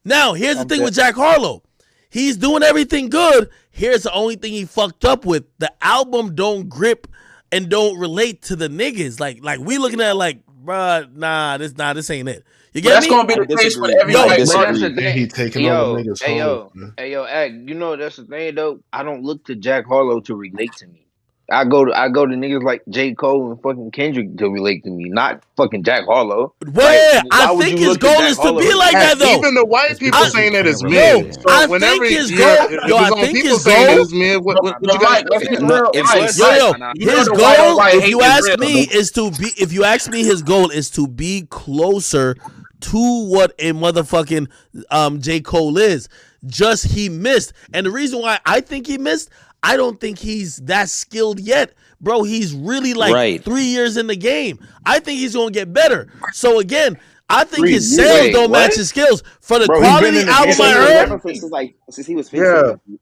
Now, 0.04 0.34
here's 0.34 0.58
the 0.58 0.66
thing 0.66 0.82
with 0.82 0.94
Jack 0.94 1.14
Harlow. 1.14 1.62
He's 2.10 2.36
doing 2.36 2.62
everything 2.62 3.08
good. 3.08 3.48
Here's 3.70 4.02
the 4.02 4.12
only 4.12 4.36
thing 4.36 4.52
he 4.52 4.66
fucked 4.66 5.06
up 5.06 5.24
with. 5.24 5.44
The 5.60 5.72
album 5.82 6.34
don't 6.34 6.68
grip 6.68 7.06
and 7.52 7.68
don't 7.70 7.98
relate 7.98 8.42
to 8.44 8.56
the 8.56 8.68
niggas. 8.68 9.20
Like, 9.20 9.42
like 9.42 9.60
we 9.60 9.78
looking 9.78 10.00
at 10.00 10.16
like, 10.16 10.40
bruh, 10.64 11.12
nah, 11.14 11.58
this 11.58 11.76
nah, 11.76 11.94
this 11.94 12.10
ain't 12.10 12.28
it. 12.28 12.44
You 12.74 12.82
But 12.82 12.90
that's 12.92 13.06
me? 13.06 13.08
gonna 13.08 13.28
be 13.28 13.36
the 13.36 13.46
case 13.56 13.76
for 13.76 13.88
disagree. 13.88 14.00
every 14.00 14.14
Yo, 14.14 14.26
I 14.28 14.28
white 14.28 14.38
disagree. 14.38 14.66
That's 14.66 14.80
the 14.80 14.90
Yeah, 14.96 15.10
he 15.12 15.26
taking 15.28 15.64
yo, 15.64 15.66
all 15.66 15.76
the 15.76 15.86
niggas' 15.86 16.20
hey, 16.20 16.38
yo, 16.38 16.74
man. 16.74 16.96
hey, 16.96 17.12
yo, 17.12 17.24
Act, 17.26 17.54
you 17.54 17.74
know 17.74 17.96
that's 17.96 18.16
the 18.16 18.26
thing 18.26 18.56
though. 18.56 18.80
I 18.92 19.04
don't 19.04 19.24
look 19.24 19.46
to 19.46 19.56
Jack 19.56 19.86
Harlow 19.86 20.20
to 20.22 20.36
relate 20.36 20.76
to 20.78 20.88
me. 20.88 21.07
I 21.50 21.64
go 21.64 21.86
to 21.86 21.98
I 21.98 22.10
go 22.10 22.26
to 22.26 22.34
niggas 22.34 22.62
like 22.62 22.82
J. 22.90 23.14
Cole 23.14 23.50
and 23.52 23.62
fucking 23.62 23.90
Kendrick 23.92 24.36
to 24.36 24.50
relate 24.50 24.84
to 24.84 24.90
me, 24.90 25.08
not 25.08 25.42
fucking 25.56 25.82
Jack 25.82 26.04
Harlow. 26.04 26.52
Well, 26.74 27.14
yeah, 27.14 27.22
I 27.32 27.56
think 27.56 27.78
his 27.78 27.88
look 27.88 28.00
to 28.00 28.06
goal 28.06 28.14
Jack 28.18 28.30
is 28.30 28.36
to 28.36 28.42
Harlow? 28.42 28.60
be 28.60 28.74
like 28.74 28.92
that 28.92 29.18
though. 29.18 29.38
Even 29.38 29.54
the 29.54 29.64
white 29.64 29.98
people 29.98 30.18
I- 30.18 30.28
saying 30.28 30.52
that 30.52 30.66
it's 30.66 30.82
Yo, 30.82 30.88
mid. 30.90 31.34
So 31.34 31.40
I 31.48 31.66
whenever 31.66 32.04
think 32.06 32.18
his 32.18 32.30
goal- 32.30 32.38
if 32.68 32.88
yo, 32.88 32.96
I 32.98 33.10
think 33.22 33.38
his 33.38 33.64
goal- 33.64 33.74
that 33.74 33.98
it's 33.98 34.12
mid, 34.12 34.44
what, 34.44 34.62
what, 34.62 34.76
But 34.80 34.82
what 34.82 34.92
you 34.94 35.00
got? 35.00 35.10
Mike, 35.10 35.24
let's 35.30 35.48
be 35.48 35.56
No, 35.56 35.74
real. 35.80 35.90
if 35.94 36.04
Mike, 36.04 36.16
it's- 36.16 36.38
Yo, 36.38 36.50
yo, 36.50 36.70
nah, 36.72 36.76
nah. 36.78 36.92
you 36.96 37.06
know 37.06 37.16
his 37.16 37.26
the 37.28 37.32
white 37.34 37.58
on 37.60 37.76
goal, 37.76 37.98
if 38.02 38.08
you 38.08 38.20
ask 38.20 38.58
me, 38.58 38.80
is 38.82 39.10
to 39.12 39.30
be. 39.30 39.52
If 39.56 39.72
you 39.72 39.84
ask 39.84 40.10
me, 40.10 40.24
his 40.24 40.42
goal 40.42 40.68
is 40.68 40.90
to 40.90 41.06
be 41.08 41.46
closer 41.48 42.36
to 42.80 43.24
what 43.26 43.52
a 43.58 43.72
motherfucking 43.72 44.48
um 44.90 45.20
J 45.22 45.40
Cole 45.40 45.78
is. 45.78 46.10
Just 46.46 46.84
he 46.86 47.08
missed, 47.08 47.52
and 47.72 47.84
the 47.86 47.90
reason 47.90 48.20
why 48.20 48.38
I 48.46 48.60
think 48.60 48.86
he 48.86 48.96
missed, 48.96 49.28
I 49.62 49.76
don't 49.76 50.00
think 50.00 50.18
he's 50.18 50.56
that 50.58 50.88
skilled 50.88 51.40
yet, 51.40 51.72
bro. 52.00 52.22
He's 52.22 52.54
really 52.54 52.94
like 52.94 53.12
Right. 53.12 53.42
three 53.44 53.64
years 53.64 53.96
in 53.96 54.06
the 54.06 54.16
game. 54.16 54.58
I 54.86 54.98
think 55.00 55.18
he's 55.18 55.34
gonna 55.34 55.50
get 55.50 55.72
better. 55.72 56.08
So 56.32 56.58
again. 56.60 56.98
I 57.30 57.44
think 57.44 57.58
Three 57.60 57.72
his 57.72 57.94
years? 57.94 58.08
sales 58.08 58.20
Wait, 58.22 58.32
don't 58.32 58.50
what? 58.50 58.58
match 58.60 58.76
his 58.76 58.88
skills. 58.88 59.22
For 59.42 59.58
the 59.58 59.66
Bro, 59.66 59.80
quality 59.80 60.18
in 60.20 60.26
the 60.26 60.32
album 60.32 60.50
game 60.56 60.60
I 60.62 60.72
heard, 60.72 61.08
years. 61.10 61.40
since 61.40 61.52
like 61.52 61.74
since 61.90 62.06
he 62.06 62.14
was 62.14 62.32
Yeah. 62.32 62.62
15. 62.62 62.80
You 62.88 62.98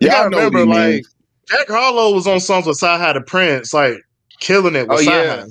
Y'all 0.00 0.10
gotta 0.10 0.28
know 0.28 0.36
what 0.36 0.44
remember, 0.52 0.74
like. 0.74 1.04
Jack 1.48 1.68
Harlow 1.68 2.12
was 2.12 2.26
on 2.26 2.38
songs 2.38 2.66
with 2.66 2.76
Sci-Hi 2.76 3.14
the 3.14 3.22
Prince, 3.22 3.72
like 3.72 3.94
killing 4.40 4.76
it 4.76 4.88
with 4.88 4.98
Oh, 4.98 5.02
Sci-Hi. 5.02 5.24
yeah. 5.24 5.44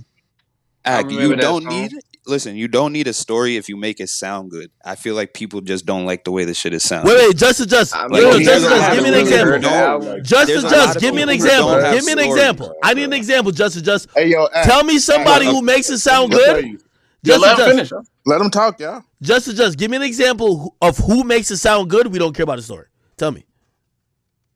I 0.85 0.89
Act, 0.99 1.09
you 1.11 1.35
don't 1.35 1.63
song. 1.63 1.71
need 1.81 1.93
listen, 2.25 2.55
you 2.55 2.67
don't 2.67 2.93
need 2.93 3.07
a 3.07 3.13
story 3.13 3.57
if 3.57 3.67
you 3.69 3.77
make 3.77 3.99
it 3.99 4.09
sound 4.09 4.51
good. 4.51 4.71
I 4.85 4.95
feel 4.95 5.15
like 5.15 5.33
people 5.33 5.61
just 5.61 5.85
don't 5.85 6.05
like 6.05 6.23
the 6.23 6.31
way 6.31 6.45
the 6.45 6.53
shit 6.53 6.73
is 6.73 6.83
sound. 6.83 7.07
wait, 7.07 7.17
wait, 7.17 7.37
just, 7.37 7.67
just, 7.69 7.95
I 7.95 8.03
yo, 8.03 8.09
mean, 8.09 8.43
just, 8.43 8.45
doesn't 8.45 8.69
just, 8.69 8.93
give 8.93 9.03
me 9.03 9.09
an 9.09 9.15
example. 9.15 9.51
heard 9.51 9.61
the 9.61 9.69
album. 9.69 10.07
Like, 10.09 10.23
Justice, 10.23 10.63
just 10.63 10.95
lot 10.95 10.99
give 10.99 11.15
me 11.15 11.21
an 11.21 11.29
example. 11.29 11.81
Give 11.91 12.05
me 12.05 12.11
an 12.11 12.19
example. 12.19 12.75
I 12.83 12.93
need 12.93 13.03
an 13.03 13.13
example. 13.13 13.51
Justice, 13.51 13.81
just 13.81 14.07
Hey 14.15 14.27
yo, 14.29 14.47
Act, 14.53 14.67
tell 14.67 14.83
me 14.83 14.99
somebody 14.99 15.45
Act, 15.47 15.55
who 15.55 15.61
makes 15.61 15.89
it 15.89 15.99
sound 15.99 16.33
I'll 16.33 16.39
good. 16.39 16.65
you. 16.65 16.79
Yo, 17.23 17.37
Justice, 17.37 17.41
let 17.41 17.51
him 17.51 17.57
just, 17.57 17.69
finish. 17.69 17.89
huh? 17.89 18.01
Let 18.25 18.41
him 18.41 18.49
talk, 18.49 18.79
y'all. 18.79 19.03
Justice, 19.21 19.53
just 19.55 19.77
give 19.77 19.91
me 19.91 19.97
an 19.97 20.03
example 20.03 20.75
of 20.81 20.97
who 20.97 21.23
makes 21.23 21.51
it 21.51 21.57
sound 21.57 21.89
good. 21.89 22.07
We 22.07 22.17
don't 22.19 22.35
care 22.35 22.43
about 22.43 22.57
the 22.57 22.63
story. 22.63 22.87
Tell 23.17 23.31
me. 23.31 23.45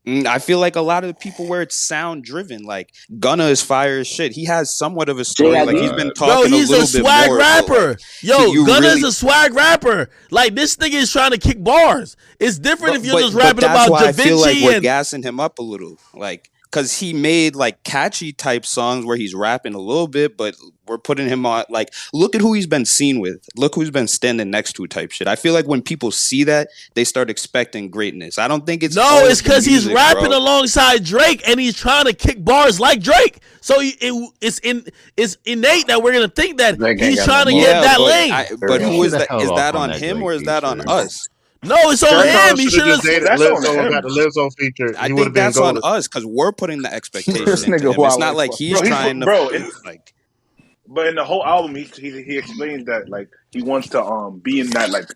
Mm, 0.06 0.24
I 0.24 0.38
feel 0.38 0.60
like 0.60 0.76
a 0.76 0.80
lot 0.80 1.02
of 1.02 1.08
the 1.08 1.14
people 1.14 1.48
where 1.48 1.62
it's 1.62 1.76
sound 1.76 2.22
driven, 2.22 2.62
like 2.62 2.94
Gunna 3.18 3.46
is 3.46 3.60
fire 3.60 3.98
as 3.98 4.06
shit. 4.06 4.32
He 4.32 4.44
has 4.44 4.74
somewhat 4.76 5.08
of 5.08 5.18
a 5.18 5.24
story. 5.24 5.50
Like 5.64 5.76
he's 5.76 5.92
been 5.92 6.12
talking 6.14 6.52
he's 6.52 6.70
a 6.70 6.74
a, 6.74 6.78
little 6.78 6.86
bit 6.86 7.02
swag 7.02 7.28
more. 7.28 7.38
but, 7.38 7.44
like, 7.44 7.68
rapper. 7.68 7.98
Yo, 8.22 8.64
Gunna 8.64 8.86
really- 8.88 9.02
a 9.08 9.10
swag 9.10 9.52
rapper. 9.54 10.08
Like 10.30 10.54
this 10.54 10.76
nigga 10.76 10.94
is 10.94 11.10
trying 11.10 11.32
to 11.32 11.38
kick 11.38 11.62
bars. 11.62 12.16
It's 12.38 12.58
different 12.58 12.96
if 12.96 13.04
you're 13.04 13.14
but- 13.14 13.20
just 13.22 13.34
but 13.34 13.42
rapping 13.42 13.60
that's 13.62 13.88
about 13.88 13.90
why 13.90 14.02
Da 14.02 14.08
I 14.08 14.12
feel 14.12 14.38
like 14.40 14.54
Vinci 14.54 14.64
we're 14.66 14.80
gassing 14.80 15.24
him 15.24 15.40
up 15.40 15.58
a 15.58 15.62
little, 15.62 15.98
like 16.14 16.50
because 16.70 17.00
he 17.00 17.12
made 17.12 17.56
like 17.56 17.82
catchy 17.82 18.32
type 18.32 18.64
songs 18.64 19.04
where 19.04 19.16
he's 19.16 19.34
rapping 19.34 19.74
a 19.74 19.80
little 19.80 20.06
bit, 20.08 20.36
but 20.36 20.54
we're 20.86 20.98
putting 20.98 21.28
him 21.28 21.44
on 21.46 21.64
like 21.68 21.92
look 22.12 22.34
at 22.34 22.40
who 22.40 22.52
he's 22.54 22.66
been 22.66 22.84
seen 22.84 23.20
with, 23.20 23.46
look 23.56 23.74
who's 23.74 23.90
been 23.90 24.08
standing 24.08 24.50
next 24.50 24.74
to 24.74 24.86
type 24.86 25.10
shit. 25.10 25.26
I 25.28 25.36
feel 25.36 25.52
like 25.54 25.66
when 25.66 25.82
people 25.82 26.10
see 26.10 26.44
that, 26.44 26.68
they 26.94 27.04
start 27.04 27.28
expecting 27.30 27.90
greatness. 27.90 28.38
I 28.38 28.48
don't 28.48 28.64
think 28.66 28.82
it's 28.82 28.96
No, 28.96 29.20
it's 29.26 29.42
because 29.42 29.64
he's 29.64 29.86
rapping 29.90 30.26
bro. 30.28 30.38
alongside 30.38 31.04
Drake 31.04 31.42
and 31.48 31.58
he's 31.60 31.74
trying 31.76 32.04
to 32.06 32.12
kick 32.12 32.44
bars 32.44 32.78
like 32.80 33.00
Drake. 33.00 33.38
So 33.60 33.74
it, 33.78 34.32
it's 34.40 34.58
in 34.60 34.84
it's 35.16 35.36
innate 35.44 35.88
that 35.88 36.02
we're 36.02 36.12
gonna 36.12 36.28
think 36.28 36.58
that 36.58 36.78
Drake 36.78 37.00
ain't 37.02 37.18
trying 37.24 37.46
to 37.46 37.52
get 37.52 37.62
Yeah, 37.62 37.80
that 37.80 37.96
but, 37.98 38.04
lane. 38.06 38.32
I, 38.32 38.48
but 38.60 38.80
who 38.80 39.02
is 39.02 39.12
that 39.12 39.22
is 39.22 39.28
that? 39.28 39.28
hell 39.30 39.40
Is 39.40 39.50
off 39.50 39.56
that 39.56 39.74
on 39.74 39.80
on 39.82 39.90
that 39.90 40.00
him 40.00 40.22
or 40.22 40.32
is 40.32 40.42
that 40.44 40.62
on 40.64 40.78
feature. 40.78 40.90
us? 40.90 41.28
no, 41.64 41.74
it's 41.90 42.02
on 42.04 42.10
Jack 42.24 42.50
him. 42.52 42.58
He 42.58 42.64
should 42.64 42.72
should 42.74 42.86
have 42.86 42.96
have. 43.02 43.02
just 43.04 43.24
That's 43.24 43.42
Lizzo 43.42 43.78
on 43.78 43.84
him. 43.86 43.90
got 43.92 44.02
the 44.04 44.08
Lizzo 44.10 44.54
feature. 44.56 44.94
I 44.96 45.08
he 45.08 45.14
think 45.16 45.34
that's 45.34 45.56
on 45.58 45.78
us 45.82 46.06
because 46.06 46.24
we're 46.24 46.52
putting 46.52 46.82
the 46.82 46.92
expectation 46.94 47.44
This 47.46 47.64
into 47.64 47.78
nigga 47.78 47.94
him. 47.98 48.04
It's 48.04 48.18
not 48.18 48.36
like 48.36 48.52
he's 48.54 48.72
Bro, 48.78 48.82
he's- 48.82 48.96
trying 48.96 49.20
to 49.20 49.26
bro, 49.26 49.48
it's- 49.48 49.80
like. 49.84 50.12
But 50.88 51.08
in 51.08 51.16
the 51.16 51.24
whole 51.24 51.44
album, 51.44 51.74
he, 51.76 51.84
he 51.84 52.22
he 52.22 52.38
explains 52.38 52.86
that 52.86 53.08
like 53.08 53.28
he 53.52 53.62
wants 53.62 53.90
to 53.90 54.02
um 54.02 54.40
be 54.40 54.60
in 54.60 54.70
that 54.70 54.90
like 54.90 55.08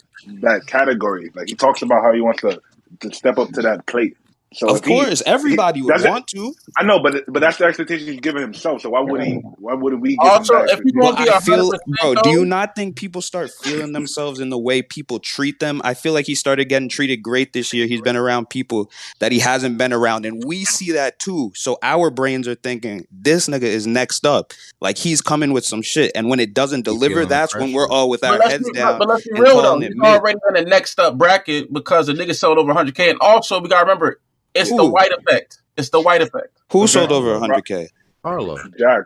that 0.42 0.66
category. 0.66 1.30
Like 1.34 1.48
he 1.48 1.56
talks 1.56 1.82
about 1.82 2.02
how 2.04 2.12
he 2.12 2.20
wants 2.22 2.42
to 2.42 2.60
to 3.00 3.14
step 3.14 3.38
up 3.38 3.50
to 3.52 3.62
that 3.62 3.86
plate. 3.86 4.16
So 4.52 4.68
Of 4.68 4.78
if 4.78 4.84
he- 4.84 4.90
course, 4.90 5.22
everybody 5.26 5.78
he- 5.78 5.82
would 5.84 5.92
that's 5.94 6.04
it. 6.04 6.08
want 6.10 6.26
to. 6.28 6.52
I 6.76 6.82
know, 6.82 6.98
but 7.00 7.22
but 7.28 7.38
that's 7.38 7.58
the 7.58 7.66
expectation 7.66 8.08
he's 8.08 8.18
giving 8.18 8.42
himself. 8.42 8.80
So 8.82 8.90
why 8.90 9.00
would 9.00 9.22
he? 9.22 9.34
Why 9.58 9.74
wouldn't 9.74 10.02
we? 10.02 10.10
Give 10.10 10.18
Also, 10.20 10.54
him 10.58 10.66
that 10.66 10.72
if 10.72 10.80
you 10.84 11.00
expectation? 11.00 11.00
want 11.00 11.16
to 11.18 11.22
be 11.22 11.30
I 11.30 11.36
a 11.36 11.40
feel, 11.40 11.70
bro, 11.70 11.78
percent, 12.14 12.24
do 12.24 12.30
you 12.30 12.44
not 12.44 12.74
think 12.74 12.96
people 12.96 13.22
start 13.22 13.50
feeling 13.62 13.92
themselves 13.92 14.40
in 14.40 14.50
the 14.50 14.58
way 14.58 14.82
people 14.82 15.20
treat 15.20 15.60
them? 15.60 15.80
I 15.84 15.94
feel 15.94 16.12
like 16.12 16.26
he 16.26 16.34
started 16.34 16.64
getting 16.68 16.88
treated 16.88 17.18
great 17.18 17.52
this 17.52 17.72
year. 17.72 17.86
He's 17.86 18.00
been 18.00 18.16
around 18.16 18.50
people 18.50 18.90
that 19.20 19.30
he 19.30 19.38
hasn't 19.38 19.78
been 19.78 19.92
around, 19.92 20.26
and 20.26 20.42
we 20.44 20.64
see 20.64 20.90
that 20.92 21.20
too. 21.20 21.52
So 21.54 21.78
our 21.84 22.10
brains 22.10 22.48
are 22.48 22.56
thinking, 22.56 23.06
this 23.12 23.46
nigga 23.48 23.62
is 23.62 23.86
next 23.86 24.26
up. 24.26 24.52
Like 24.80 24.98
he's 24.98 25.20
coming 25.20 25.52
with 25.52 25.64
some 25.64 25.80
shit. 25.80 26.10
And 26.16 26.28
when 26.28 26.40
it 26.40 26.54
doesn't 26.54 26.84
deliver, 26.84 27.14
feeling 27.14 27.28
the 27.28 27.34
that's 27.34 27.54
when 27.54 27.72
we're 27.72 27.88
all 27.88 28.10
with 28.10 28.24
our 28.24 28.32
But 28.32 28.40
let's, 28.40 28.50
heads 28.52 28.70
be, 28.70 28.72
down. 28.78 28.98
but 28.98 29.06
let's 29.06 29.28
be 29.28 29.38
real 29.40 29.62
though. 29.62 29.78
He's 29.78 29.94
already 30.02 30.38
in 30.48 30.54
the 30.64 30.68
next 30.68 30.98
up 30.98 31.16
bracket 31.16 31.72
because 31.72 32.08
the 32.08 32.14
nigga 32.14 32.34
sold 32.34 32.58
over 32.58 32.72
100k, 32.74 33.10
and 33.10 33.18
also 33.20 33.60
we 33.60 33.68
gotta 33.68 33.84
remember 33.84 34.18
it's 34.54 34.70
the 34.70 34.84
white 34.84 35.12
effect. 35.12 35.58
It's 35.76 35.90
the 35.90 36.00
white 36.00 36.22
effect. 36.22 36.48
Who 36.72 36.80
Okay. 36.82 36.86
sold 36.92 37.12
over 37.12 37.34
100K? 37.38 37.88
Harlow. 38.24 38.58
Jack. 38.78 39.02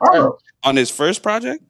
On 0.64 0.76
his 0.76 0.90
first 0.90 1.22
project? 1.22 1.62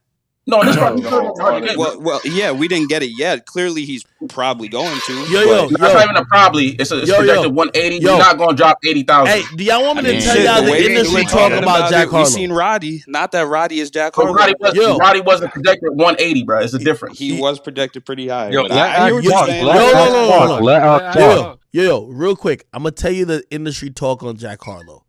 No, 0.47 0.63
this 0.63 0.77
No. 0.77 0.83
part 0.83 0.99
he's 0.99 1.09
hard 1.09 1.63
to 1.63 1.69
get. 1.69 1.79
Well, 1.79 1.99
well, 2.03 2.21
yeah, 2.25 2.53
we 2.53 2.69
didn't 2.69 2.91
get 2.91 3.03
it 3.03 3.13
yet. 3.17 3.47
Clearly, 3.47 3.87
he's 3.87 4.05
probably 4.29 4.69
going 4.69 5.01
to. 5.07 5.13
Yo, 5.31 5.41
yo, 5.41 5.47
but- 5.63 5.71
it's 5.71 5.81
not 5.81 6.05
even 6.05 6.17
a 6.17 6.25
probably. 6.27 6.67
It's, 6.79 6.91
a, 6.93 6.99
it's 6.99 7.09
Yo, 7.09 7.15
yo. 7.15 7.21
projected 7.21 7.55
180. 7.55 7.97
Yo. 7.97 8.11
You're 8.11 8.19
not 8.19 8.37
going 8.37 8.51
to 8.51 8.55
drop 8.57 8.77
80,000. 8.85 9.27
Hey, 9.33 9.43
do 9.57 9.65
y'all 9.65 9.83
want 9.83 9.97
me 9.97 10.01
I 10.01 10.03
to 10.03 10.13
mean, 10.13 10.21
tell 10.23 10.39
y'all 10.39 10.63
the 10.63 10.71
the 10.73 10.85
industry 10.87 11.15
we're 11.23 11.29
talking 11.31 11.59
about 11.59 11.89
Jack 11.91 12.09
it, 12.09 12.11
Harlow? 12.11 12.25
We 12.27 12.31
seen 12.31 12.53
Roddy. 12.53 13.03
Not 13.07 13.33
that 13.33 13.47
Roddy 13.47 13.81
is 13.81 13.91
Jack 13.91 14.13
But 14.15 14.23
Harlow. 14.25 14.37
Roddy, 14.37 14.55
was, 14.61 14.75
Yo. 14.75 14.97
Roddy 14.99 15.21
wasn't 15.23 15.53
projected 15.55 15.89
180, 15.95 16.45
bro. 16.45 16.61
It's 16.61 16.75
a 16.75 16.79
difference. 16.79 17.19
He 17.19 17.41
was 17.41 17.59
projected 17.59 18.05
pretty 18.05 18.29
high. 18.29 18.51
Yo, 18.51 18.63
let 18.65 18.73
I, 18.73 18.77
I 18.77 19.07
hear 19.07 19.07
Ak 19.07 19.13
what 19.15 19.25
you're 19.25 19.33
talk. 19.33 19.47
saying. 19.47 19.65
Let 19.65 19.77
Yo, 19.77 19.87
Ak 19.87 19.95
no, 19.95 20.05
no, 20.05 20.13
no, 20.13 20.29
talk. 20.29 20.61
no. 20.61 20.65
Let 20.67 20.83
Ak 20.83 21.15
Yo, 21.15 21.21
talk. 21.21 21.47
yo, 21.47 21.59
yo, 21.75 21.83
yo, 21.83 22.07
real 22.07 22.37
quick. 22.37 22.67
I'm 22.73 22.85
gonna 22.85 22.93
tell 22.93 23.11
you 23.11 23.25
the 23.25 23.43
industry 23.51 23.91
talk 23.91 24.23
on 24.23 24.37
Jack 24.37 24.63
Harlow. 24.63 25.05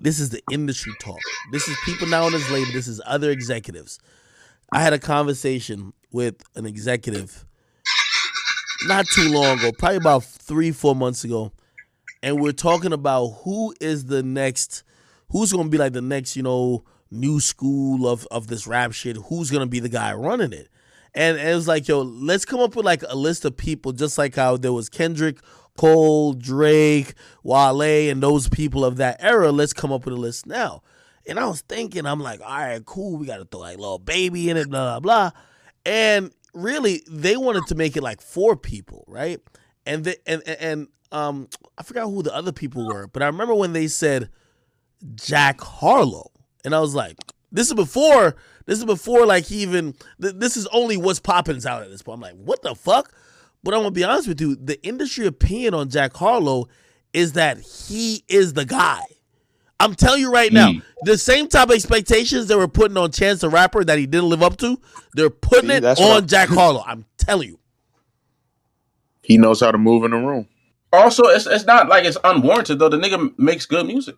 This 0.00 0.18
is 0.18 0.30
the 0.30 0.42
industry 0.50 0.94
talk. 1.00 1.20
This 1.52 1.68
is 1.68 1.76
people 1.84 2.08
now 2.08 2.24
on 2.24 2.32
his 2.32 2.50
label. 2.50 2.72
This 2.72 2.88
is 2.88 3.00
other 3.04 3.30
executives. 3.30 4.00
I 4.72 4.80
had 4.80 4.94
a 4.94 4.98
conversation 4.98 5.92
with 6.10 6.36
an 6.56 6.64
executive 6.64 7.44
not 8.86 9.06
too 9.08 9.30
long 9.30 9.58
ago, 9.58 9.70
probably 9.78 9.98
about 9.98 10.24
three, 10.24 10.72
four 10.72 10.96
months 10.96 11.24
ago, 11.24 11.52
and 12.22 12.40
we're 12.40 12.52
talking 12.52 12.94
about 12.94 13.26
who 13.42 13.74
is 13.82 14.06
the 14.06 14.22
next, 14.22 14.82
who's 15.30 15.52
gonna 15.52 15.68
be 15.68 15.76
like 15.76 15.92
the 15.92 16.00
next, 16.00 16.36
you 16.36 16.42
know, 16.42 16.84
new 17.10 17.38
school 17.38 18.08
of 18.08 18.26
of 18.30 18.46
this 18.46 18.66
rap 18.66 18.92
shit. 18.92 19.18
Who's 19.28 19.50
gonna 19.50 19.66
be 19.66 19.80
the 19.80 19.90
guy 19.90 20.14
running 20.14 20.54
it? 20.54 20.68
And, 21.14 21.38
it 21.38 21.54
was 21.54 21.66
like, 21.66 21.88
yo, 21.88 22.02
let's 22.02 22.44
come 22.44 22.60
up 22.60 22.76
with 22.76 22.86
like 22.86 23.02
a 23.08 23.16
list 23.16 23.44
of 23.44 23.56
people, 23.56 23.92
just 23.92 24.16
like 24.18 24.36
how 24.36 24.56
there 24.56 24.72
was 24.72 24.88
Kendrick, 24.88 25.40
Cole, 25.76 26.34
Drake, 26.34 27.14
Wale, 27.42 28.10
and 28.10 28.22
those 28.22 28.48
people 28.48 28.84
of 28.84 28.96
that 28.96 29.16
era. 29.20 29.50
Let's 29.50 29.72
come 29.72 29.92
up 29.92 30.04
with 30.04 30.14
a 30.14 30.18
list 30.18 30.46
now. 30.46 30.82
And 31.26 31.38
I 31.38 31.46
was 31.46 31.62
thinking, 31.62 32.06
I'm 32.06 32.20
like, 32.20 32.40
all 32.40 32.48
right, 32.48 32.84
cool. 32.84 33.16
We 33.16 33.26
got 33.26 33.38
to 33.38 33.44
throw 33.44 33.60
like 33.60 33.78
Lil 33.78 33.98
Baby 33.98 34.50
in 34.50 34.56
it, 34.56 34.70
blah, 34.70 34.98
blah, 34.98 35.00
blah. 35.00 35.40
And 35.84 36.32
really, 36.54 37.02
they 37.08 37.36
wanted 37.36 37.66
to 37.68 37.74
make 37.74 37.96
it 37.96 38.02
like 38.02 38.20
four 38.20 38.56
people, 38.56 39.04
right? 39.06 39.40
And 39.86 40.04
the, 40.04 40.28
and, 40.28 40.42
and 40.48 40.88
um, 41.12 41.48
I 41.78 41.82
forgot 41.82 42.06
who 42.06 42.22
the 42.22 42.34
other 42.34 42.52
people 42.52 42.86
were, 42.86 43.06
but 43.06 43.22
I 43.22 43.26
remember 43.26 43.54
when 43.54 43.72
they 43.72 43.88
said 43.88 44.30
Jack 45.14 45.60
Harlow, 45.60 46.30
and 46.64 46.74
I 46.74 46.80
was 46.80 46.94
like, 46.94 47.16
this 47.52 47.68
is 47.68 47.74
before, 47.74 48.36
this 48.66 48.78
is 48.78 48.84
before 48.84 49.26
like 49.26 49.44
he 49.44 49.62
even, 49.62 49.94
th- 50.20 50.34
this 50.36 50.56
is 50.56 50.66
only 50.68 50.96
what's 50.96 51.20
popping's 51.20 51.66
out 51.66 51.82
at 51.82 51.90
this 51.90 52.02
point. 52.02 52.16
I'm 52.16 52.20
like, 52.20 52.36
what 52.36 52.62
the 52.62 52.74
fuck? 52.74 53.12
But 53.62 53.74
I'm 53.74 53.80
gonna 53.80 53.90
be 53.90 54.04
honest 54.04 54.28
with 54.28 54.40
you, 54.40 54.56
the 54.56 54.82
industry 54.86 55.26
opinion 55.26 55.74
on 55.74 55.90
Jack 55.90 56.14
Harlow 56.14 56.68
is 57.12 57.32
that 57.32 57.58
he 57.58 58.24
is 58.28 58.52
the 58.52 58.64
guy. 58.64 59.02
I'm 59.80 59.94
telling 59.94 60.20
you 60.20 60.30
right 60.30 60.52
now, 60.52 60.72
hmm. 60.72 60.78
the 61.02 61.16
same 61.16 61.48
type 61.48 61.70
of 61.70 61.74
expectations 61.74 62.48
they 62.48 62.54
were 62.54 62.68
putting 62.68 62.98
on 62.98 63.10
Chance 63.10 63.40
the 63.40 63.48
Rapper 63.48 63.82
that 63.84 63.98
he 63.98 64.06
didn't 64.06 64.28
live 64.28 64.42
up 64.42 64.58
to, 64.58 64.78
they're 65.14 65.30
putting 65.30 65.70
See, 65.70 65.76
it 65.76 65.84
on 65.84 65.96
what 65.96 66.26
Jack 66.26 66.50
Harlow. 66.50 66.84
I'm 66.86 67.06
telling 67.16 67.48
you. 67.48 67.58
He 69.22 69.38
knows 69.38 69.60
how 69.60 69.70
to 69.70 69.78
move 69.78 70.04
in 70.04 70.10
the 70.10 70.18
room. 70.18 70.48
Also, 70.92 71.24
it's, 71.24 71.46
it's 71.46 71.64
not 71.64 71.88
like 71.88 72.04
it's 72.04 72.18
unwarranted, 72.22 72.78
though. 72.78 72.90
The 72.90 72.98
nigga 72.98 73.38
makes 73.38 73.64
good 73.64 73.86
music. 73.86 74.16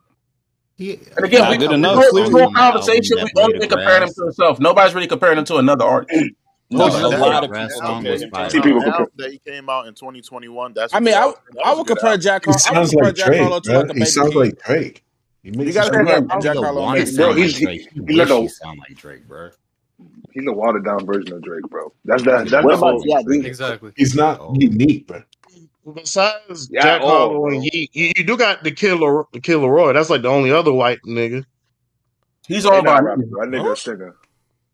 He, 0.77 0.99
And 1.17 1.25
again, 1.27 1.41
Not 1.43 1.51
we, 1.51 1.57
good 1.59 1.71
this 1.71 1.75
enough, 1.75 1.95
whole, 1.95 2.03
this 2.23 2.31
clearly. 2.31 2.55
conversation, 2.55 3.17
we 3.19 3.31
we 3.35 3.43
only 3.43 3.59
need 3.59 3.71
comparing 3.71 4.03
him 4.09 4.15
to 4.15 4.23
himself. 4.25 4.59
Nobody's 4.61 4.95
really 4.95 5.07
comparing 5.07 5.39
him 5.39 5.45
to 5.47 5.57
another 5.59 5.85
artist. 5.85 6.25
No, 6.71 6.89
That- 6.89 7.03
a 7.05 7.19
lot 7.19 7.45
of 7.45 7.51
people. 7.53 7.69
song 7.71 8.01
Okay, 8.01 8.11
was 8.13 8.23
him 8.23 8.31
fire. 8.31 8.49
coming 8.49 8.51
See, 8.51 8.61
people 8.69 8.81
out 8.81 8.97
compare- 8.97 9.07
that 9.19 9.31
he 9.33 9.39
came 9.39 9.69
out 9.69 9.87
in 9.87 9.95
2021. 9.95 10.73
That's 10.73 10.95
I 10.95 11.01
mean, 11.01 11.13
I, 11.15 11.31
that 11.53 11.67
I 11.67 11.75
would 11.75 11.87
compare 11.87 12.11
album. 12.13 12.21
Jack. 12.23 12.45
He 12.47 12.51
Har- 12.51 12.53
I 12.53 12.57
would 12.57 12.61
sounds 12.61 12.91
compare 12.91 13.05
like 13.09 13.15
Jack 13.17 13.27
Drake, 13.27 13.41
Harlow 13.43 13.61
to 13.61 13.73
like 13.73 13.87
He 13.89 13.93
baby 13.93 14.05
sounds 14.07 14.35
like 14.35 14.63
Drake. 14.65 15.05
He 15.43 15.51
makes 15.51 15.67
You 15.67 15.73
gotta 15.75 15.99
his 15.99 16.19
compare. 16.19 16.41
Jack 16.41 16.57
Harlow. 16.57 16.81
want 16.83 17.09
sound 17.09 17.37
like 17.37 17.37
Drake. 17.37 17.37
He 17.37 17.43
he's 17.43 18.19
like 18.31 18.41
he 18.41 18.49
sound 18.49 18.79
like 18.79 18.97
Drake, 18.97 19.29
bro. 19.29 19.51
He's 20.33 20.47
a 20.47 20.53
watered 20.53 20.85
down 20.87 21.05
version 21.05 21.35
of 21.35 21.43
Drake, 21.43 21.63
bro. 21.69 21.93
That's 22.07 22.23
that. 22.25 22.49
That's 22.49 22.67
the 22.67 22.77
whole. 22.77 23.03
yeah, 23.07 23.21
exactly. 23.47 23.93
He's 23.97 24.15
not 24.15 24.41
unique, 24.59 25.07
bro. 25.07 25.23
Besides 25.95 26.69
Yeah, 26.71 26.83
Jack 26.83 27.01
oh, 27.03 27.09
Harlow 27.09 27.47
and 27.47 27.57
bro. 27.57 27.69
Yeat, 27.73 27.91
you, 27.93 28.13
you 28.17 28.25
do 28.25 28.37
got 28.37 28.63
the 28.63 28.71
Killer, 28.71 29.25
the 29.33 29.41
Kid 29.41 29.57
LAROI. 29.57 29.95
That's 29.95 30.11
like 30.11 30.23
the 30.23 30.29
only 30.29 30.53
other 30.53 30.73
white 30.73 31.01
nigga. 31.07 31.45
He's 32.47 32.67
all 32.67 32.83
not 32.83 32.85
by 32.85 33.01
rapping, 33.01 33.31
bro. 33.31 33.41
That 33.41 33.51
nigga 33.51 33.73
a 33.73 33.77
singer. 33.77 34.17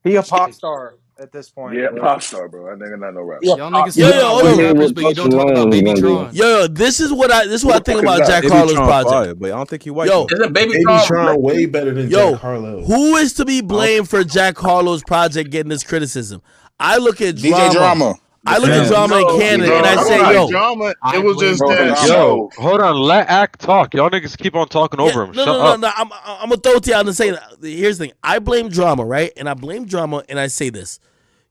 He 0.05 0.17
a 0.17 0.23
pop 0.23 0.53
star 0.53 0.95
at 1.19 1.33
this 1.33 1.49
point. 1.51 1.77
Yeah, 1.77 1.89
bro. 1.89 2.03
pop 2.03 2.23
star, 2.23 2.49
bro. 2.49 2.65
That 2.65 2.85
nigga 2.85 2.99
not 2.99 3.15
no 3.15 3.23
rapper. 3.23 3.45
Yeah. 3.45 3.57
Y'all 3.57 3.71
niggas 3.71 3.97
Yo, 3.97 4.11
talk 4.11 4.15
yo, 4.15 4.21
about 4.21 4.45
yo, 4.45 4.51
white 4.51 4.59
yo. 4.59 4.73
rappers, 4.73 4.93
but 4.93 5.05
you 5.05 5.15
don't 5.15 5.31
talk 5.31 5.51
about 5.51 5.71
Baby 5.71 5.95
Tron. 5.95 6.35
Yo, 6.35 6.59
yo, 6.61 6.67
this 6.67 7.01
is 7.01 7.13
what 7.13 7.31
I 7.31 7.47
this 7.47 7.63
is 7.63 7.65
what 7.65 7.77
I 7.77 7.79
think 7.81 8.03
about 8.03 8.27
Jack 8.27 8.43
Baby 8.43 8.55
Harlow's 8.55 8.75
Tron 8.75 8.87
project. 8.87 9.11
fire, 9.11 9.35
but 9.35 9.47
I 9.47 9.57
don't 9.57 9.69
think 9.69 9.83
he 9.83 9.91
white. 9.91 10.09
Yo, 10.09 10.27
though. 10.27 10.37
Isn't 10.37 10.53
Baby 10.53 10.73
Baby 10.73 10.85
Tron? 10.85 11.07
Tron 11.07 11.43
way 11.43 11.67
better 11.67 11.93
than 11.93 12.11
Yo, 12.11 12.33
Jack 12.33 12.41
Harlow. 12.41 12.85
Who 12.85 13.17
is 13.17 13.33
to 13.35 13.47
be 13.47 13.63
blamed 13.63 14.11
for 14.11 14.25
Jack 14.25 14.59
Harlow's 14.59 15.03
project 15.03 15.51
getting 15.51 15.71
this 15.71 15.85
criticism? 15.85 16.43
I 16.81 16.99
look 16.99 17.21
at 17.21 17.37
DJ 17.37 17.73
drama. 17.73 18.15
Drama. 18.49 18.55
I 18.55 18.59
look 18.59 18.71
at 18.71 18.89
drama 18.89 19.21
No, 19.21 19.29
and 19.29 19.41
Cannon, 19.41 19.69
No, 19.69 19.77
and 19.77 19.87
I 19.87 20.03
say, 20.05 20.33
yo, 20.35 20.49
drama. 20.51 20.95
It 21.15 21.25
was 21.25 21.37
just 21.39 21.61
that. 21.61 22.07
Drama. 22.07 22.09
Yo, 22.09 22.51
hold 22.57 22.81
on. 22.81 22.97
Let 22.97 23.29
Act 23.29 23.61
talk. 23.61 23.95
Y'all 23.95 24.11
niggas 24.11 24.37
keep 24.37 24.55
on 24.55 24.69
talking 24.69 25.01
Yeah, 25.01 25.07
over 25.07 25.25
him. 25.25 25.31
no, 25.33 25.45
Shut 25.45 25.47
no, 25.47 25.53
no, 25.59 25.67
up. 25.75 25.81
no. 25.81 25.91
I'm, 25.97 26.11
I'm 26.43 26.49
gonna 26.49 26.61
throw 26.61 26.73
it 26.75 26.83
to 26.85 26.91
you 26.91 26.97
out 26.97 27.07
and 27.07 27.17
say, 27.17 27.37
here's 27.63 27.99
the 27.99 28.07
thing. 28.07 28.13
I 28.23 28.39
blame 28.39 28.69
drama, 28.69 29.05
right? 29.05 29.33
And 29.37 29.49
I 29.49 29.55
blame 29.55 29.85
drama, 29.87 30.23
and 30.29 30.39
I 30.41 30.47
say 30.49 30.71
this, 30.71 31.01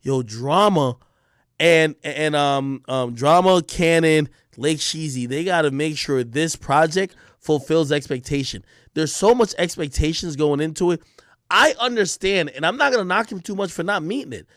yo, 0.02 0.22
drama, 0.24 0.98
and 1.60 1.96
and 2.04 2.36
um 2.36 2.84
um 2.88 3.14
drama, 3.14 3.62
Cannon, 3.64 4.30
Lake 4.58 4.80
Sheezy, 4.80 5.28
they 5.28 5.44
got 5.44 5.64
to 5.64 5.72
make 5.72 5.98
sure 5.98 6.24
this 6.24 6.56
project 6.56 7.16
fulfills 7.40 7.92
expectation. 7.92 8.64
There's 8.94 9.14
so 9.16 9.34
much 9.36 9.54
expectations 9.58 10.36
going 10.36 10.60
into 10.60 10.92
it. 10.92 11.02
I 11.50 11.76
understand, 11.80 12.50
and 12.50 12.66
I'm 12.66 12.78
not 12.78 12.92
gonna 12.92 13.06
knock 13.06 13.32
him 13.32 13.40
too 13.40 13.56
much 13.56 13.72
for 13.72 13.84
not 13.84 14.04
meeting 14.04 14.34
it. 14.34 14.48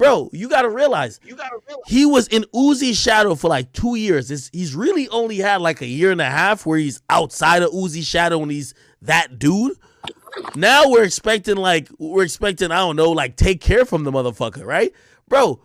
Bro, 0.00 0.30
you 0.32 0.48
gotta 0.48 0.70
realize, 0.70 1.20
you 1.22 1.36
gotta 1.36 1.58
realize 1.68 1.84
he 1.86 2.06
was 2.06 2.26
in 2.28 2.44
Uzi's 2.54 2.98
shadow 2.98 3.34
for 3.34 3.48
like 3.48 3.70
two 3.74 3.96
years. 3.96 4.30
It's, 4.30 4.48
he's 4.50 4.74
really 4.74 5.06
only 5.10 5.36
had 5.36 5.60
like 5.60 5.82
a 5.82 5.86
year 5.86 6.10
and 6.10 6.22
a 6.22 6.30
half 6.30 6.64
where 6.64 6.78
he's 6.78 7.02
outside 7.10 7.62
of 7.62 7.70
Uzi's 7.72 8.06
shadow 8.06 8.40
and 8.40 8.50
he's 8.50 8.72
that 9.02 9.38
dude. 9.38 9.76
Now 10.54 10.88
we're 10.88 11.04
expecting 11.04 11.56
like 11.56 11.90
we're 11.98 12.22
expecting 12.24 12.70
I 12.70 12.78
don't 12.78 12.96
know 12.96 13.10
like 13.10 13.36
take 13.36 13.60
care 13.60 13.84
from 13.84 14.04
the 14.04 14.10
motherfucker, 14.10 14.64
right, 14.64 14.90
bro? 15.28 15.60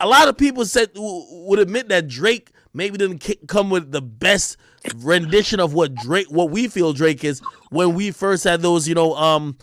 A 0.00 0.08
lot 0.08 0.26
of 0.26 0.36
people 0.36 0.64
said 0.64 0.90
would 0.96 1.60
admit 1.60 1.88
that 1.90 2.08
Drake 2.08 2.50
maybe 2.74 2.98
didn't 2.98 3.24
come 3.46 3.70
with 3.70 3.92
the 3.92 4.02
best 4.02 4.56
rendition 4.96 5.60
of 5.60 5.72
what 5.72 5.94
Drake 5.94 6.26
what 6.30 6.50
we 6.50 6.66
feel 6.66 6.92
Drake 6.92 7.22
is 7.22 7.40
when 7.70 7.94
we 7.94 8.10
first 8.10 8.42
had 8.42 8.60
those 8.60 8.88
you 8.88 8.96
know 8.96 9.14
um 9.14 9.56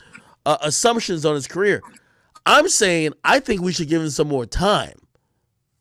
uh, 0.46 0.58
assumptions 0.62 1.26
on 1.26 1.36
his 1.36 1.48
career. 1.48 1.82
I'm 2.46 2.68
saying 2.70 3.14
I 3.24 3.40
think 3.40 3.62
we 3.62 3.72
should 3.74 3.88
give 3.90 4.02
him 4.02 4.10
some 4.10 4.28
more 4.28 4.46
time. 4.46 4.94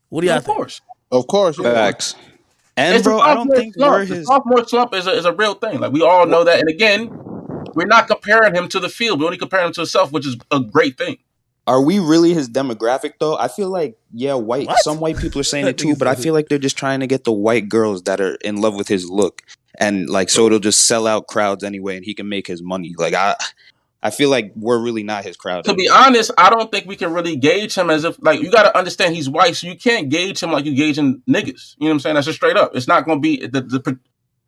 What 0.09 0.21
do 0.21 0.27
y'all 0.27 0.37
of 0.37 0.45
think? 0.45 0.55
course. 0.57 0.81
Of 1.11 1.27
course, 1.27 1.57
yeah. 1.59 1.73
Facts. 1.73 2.15
And 2.75 2.95
It's 2.95 3.03
bro, 3.03 3.17
a 3.17 3.21
I 3.21 3.33
don't 3.35 3.49
think 3.49 3.75
slump. 3.75 3.91
we're 3.91 4.05
The 4.05 4.15
his. 4.15 4.27
sophomore 4.27 4.67
slump 4.67 4.93
is 4.95 5.05
a, 5.07 5.11
is 5.11 5.25
a 5.25 5.33
real 5.33 5.53
thing. 5.55 5.79
Like 5.79 5.91
we 5.91 6.01
all 6.01 6.25
know 6.25 6.43
that. 6.43 6.59
And 6.59 6.69
again, 6.69 7.09
we're 7.75 7.85
not 7.85 8.07
comparing 8.07 8.55
him 8.55 8.67
to 8.69 8.79
the 8.79 8.89
field. 8.89 9.19
We're 9.19 9.25
only 9.27 9.37
comparing 9.37 9.67
him 9.67 9.73
to 9.73 9.81
himself, 9.81 10.11
which 10.11 10.25
is 10.25 10.37
a 10.51 10.59
great 10.59 10.97
thing. 10.97 11.17
Are 11.65 11.81
we 11.81 11.99
really 11.99 12.33
his 12.33 12.49
demographic 12.49 13.13
though? 13.19 13.37
I 13.37 13.47
feel 13.47 13.69
like 13.69 13.97
yeah, 14.11 14.33
white. 14.33 14.67
What? 14.67 14.79
Some 14.79 14.99
white 14.99 15.17
people 15.17 15.39
are 15.41 15.45
saying 15.45 15.67
it 15.67 15.77
too, 15.77 15.95
but 15.95 16.07
I 16.07 16.15
feel 16.15 16.33
like 16.33 16.49
they're 16.49 16.57
just 16.57 16.77
trying 16.77 16.99
to 17.01 17.07
get 17.07 17.23
the 17.23 17.31
white 17.31 17.69
girls 17.69 18.03
that 18.03 18.19
are 18.19 18.35
in 18.35 18.57
love 18.57 18.75
with 18.75 18.87
his 18.89 19.09
look, 19.09 19.43
and 19.79 20.09
like 20.09 20.29
so 20.29 20.45
it'll 20.45 20.59
just 20.59 20.81
sell 20.85 21.07
out 21.07 21.27
crowds 21.27 21.63
anyway, 21.63 21.95
and 21.95 22.05
he 22.05 22.13
can 22.13 22.27
make 22.27 22.47
his 22.47 22.61
money. 22.61 22.93
Like 22.97 23.13
I, 23.13 23.35
I 24.05 24.09
feel 24.11 24.29
like 24.29 24.51
we're 24.57 24.79
really 24.79 25.01
not 25.01 25.23
his 25.23 25.37
crowd. 25.37 25.63
To 25.63 25.73
be 25.73 25.87
honest, 25.87 26.29
I 26.37 26.49
don't 26.49 26.69
think 26.69 26.85
we 26.85 26.97
can 26.97 27.13
really 27.13 27.37
gauge 27.37 27.73
him 27.73 27.89
as 27.89 28.03
if 28.03 28.17
like 28.21 28.41
you 28.41 28.51
got 28.51 28.63
to 28.63 28.77
understand 28.77 29.15
he's 29.15 29.29
white, 29.29 29.55
so 29.55 29.65
you 29.65 29.77
can't 29.77 30.09
gauge 30.09 30.43
him 30.43 30.51
like 30.51 30.65
you 30.65 30.75
gauging 30.75 31.23
niggas. 31.27 31.75
You 31.77 31.85
know 31.85 31.87
what 31.87 31.91
I'm 31.91 31.99
saying? 32.01 32.15
That's 32.15 32.25
just 32.25 32.35
straight 32.37 32.57
up. 32.57 32.75
It's 32.75 32.87
not 32.87 33.05
going 33.05 33.19
to 33.19 33.21
be 33.21 33.47
the 33.47 33.61
the 33.61 33.99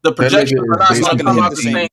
the 0.04 0.12
projection 0.12 0.58
nigga 0.60 0.76
are 0.76 0.80
not 0.80 0.90
going 1.02 1.18
to 1.18 1.24
come 1.24 1.40
out 1.40 1.50
the 1.52 1.56
the 1.56 1.62
same- 1.62 1.74
same. 1.74 1.88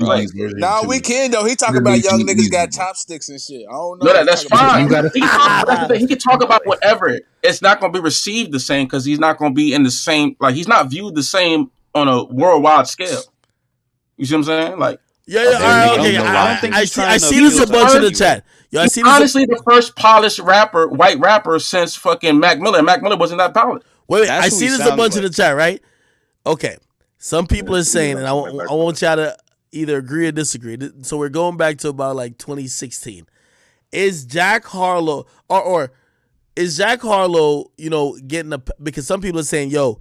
Like, 0.00 0.28
nah, 0.34 0.84
we 0.84 0.98
can 0.98 1.30
though. 1.30 1.44
He 1.44 1.54
talking 1.54 1.76
Really 1.76 2.00
about 2.00 2.10
young 2.10 2.26
niggas 2.26 2.50
got 2.50 2.72
chopsticks 2.72 3.28
and 3.28 3.40
shit. 3.40 3.64
I 3.68 3.72
don't 3.72 4.02
know. 4.02 4.06
No, 4.06 4.12
that, 4.14 4.26
that's 4.26 4.42
fine. 4.42 4.82
You 4.82 4.90
gotta- 4.90 5.10
he, 5.14 5.20
can 5.20 5.28
talk, 5.28 5.66
that's 5.68 5.80
the 5.82 5.88
thing. 5.88 6.00
He 6.00 6.06
can 6.08 6.18
talk 6.18 6.42
about 6.42 6.66
whatever. 6.66 7.20
It's 7.44 7.62
not 7.62 7.78
going 7.78 7.92
to 7.92 7.98
be 8.00 8.02
received 8.02 8.50
the 8.50 8.58
same 8.58 8.86
because 8.86 9.04
he's 9.04 9.20
not 9.20 9.38
going 9.38 9.52
to 9.52 9.54
be 9.54 9.72
in 9.72 9.84
the 9.84 9.92
same. 9.92 10.34
Like 10.40 10.56
he's 10.56 10.66
not 10.66 10.90
viewed 10.90 11.14
the 11.14 11.22
same 11.22 11.70
on 11.94 12.08
a 12.08 12.24
worldwide 12.24 12.88
scale. 12.88 13.22
You 14.22 14.26
see 14.26 14.34
what 14.36 14.38
I'm 14.38 14.44
saying? 14.44 14.78
Like 14.78 15.00
Yeah, 15.26 15.42
yeah, 15.42 15.48
Okay, 15.48 15.56
all 15.56 15.62
right, 15.62 15.98
okay. 15.98 16.12
no, 16.16 16.24
I, 16.24 16.28
I 16.28 16.48
don't 16.52 16.60
think 16.60 16.74
I 16.74 16.84
see, 16.84 17.02
I 17.02 17.16
see 17.16 17.40
this 17.40 17.58
a 17.58 17.66
bunch 17.66 17.96
in 17.96 18.02
the 18.02 18.12
chat. 18.12 18.44
Yo, 18.70 18.80
I 18.80 18.86
see 18.86 19.02
this. 19.02 19.10
A, 19.10 19.14
honestly 19.16 19.46
the 19.46 19.60
first 19.68 19.96
polished 19.96 20.38
rapper, 20.38 20.86
white 20.86 21.18
rapper 21.18 21.58
since 21.58 21.96
fucking 21.96 22.38
Mac 22.38 22.60
Miller. 22.60 22.84
Mac 22.84 23.02
Miller 23.02 23.16
wasn't 23.16 23.38
that 23.38 23.52
polished. 23.52 23.84
wait, 24.06 24.20
wait, 24.20 24.30
I 24.30 24.48
see 24.48 24.68
this 24.68 24.78
a 24.78 24.84
sounds 24.84 24.96
bunch 24.96 25.16
in 25.16 25.24
the 25.24 25.30
chat, 25.30 25.56
right? 25.56 25.82
Okay. 26.46 26.76
Some 27.18 27.48
people 27.48 27.74
are 27.74 27.82
saying, 27.82 28.16
and 28.16 28.28
I, 28.28 28.30
Like 28.30 28.70
I 28.70 28.74
want 28.74 29.02
y'all 29.02 29.16
to 29.16 29.36
either 29.72 29.98
agree 29.98 30.28
or 30.28 30.32
disagree. 30.32 30.78
So 31.02 31.18
we're 31.18 31.30
going 31.30 31.56
back 31.56 31.78
to 31.78 31.88
about 31.88 32.14
like 32.14 32.38
2016. 32.38 33.26
Is 33.90 34.24
Jack 34.24 34.66
Harlow 34.66 35.26
or 35.48 35.60
or 35.60 35.92
is 36.54 36.76
Jack 36.76 37.00
Harlow, 37.00 37.72
you 37.76 37.90
know, 37.90 38.16
getting 38.24 38.52
a 38.52 38.62
because 38.80 39.04
some 39.04 39.20
people 39.20 39.40
are 39.40 39.44
saying, 39.44 39.70
yo, 39.70 40.00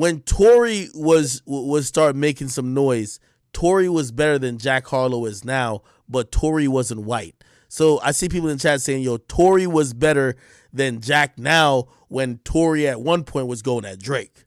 when 0.00 0.20
Tory 0.22 0.88
was 0.94 1.42
was 1.44 1.86
start 1.86 2.16
making 2.16 2.48
some 2.48 2.72
noise, 2.72 3.20
Tory 3.52 3.86
was 3.86 4.10
better 4.12 4.38
than 4.38 4.56
Jack 4.56 4.86
Harlow 4.86 5.26
is 5.26 5.44
now, 5.44 5.82
but 6.08 6.32
Tory 6.32 6.66
wasn't 6.66 7.02
white. 7.02 7.34
So 7.68 8.00
I 8.02 8.12
see 8.12 8.30
people 8.30 8.48
in 8.48 8.56
chat 8.56 8.80
saying, 8.80 9.02
"Yo, 9.02 9.18
Tory 9.18 9.66
was 9.66 9.92
better 9.92 10.36
than 10.72 11.02
Jack 11.02 11.38
now 11.38 11.88
when 12.08 12.38
Tory 12.44 12.88
at 12.88 13.02
one 13.02 13.24
point 13.24 13.46
was 13.46 13.60
going 13.60 13.84
at 13.84 13.98
Drake." 14.00 14.46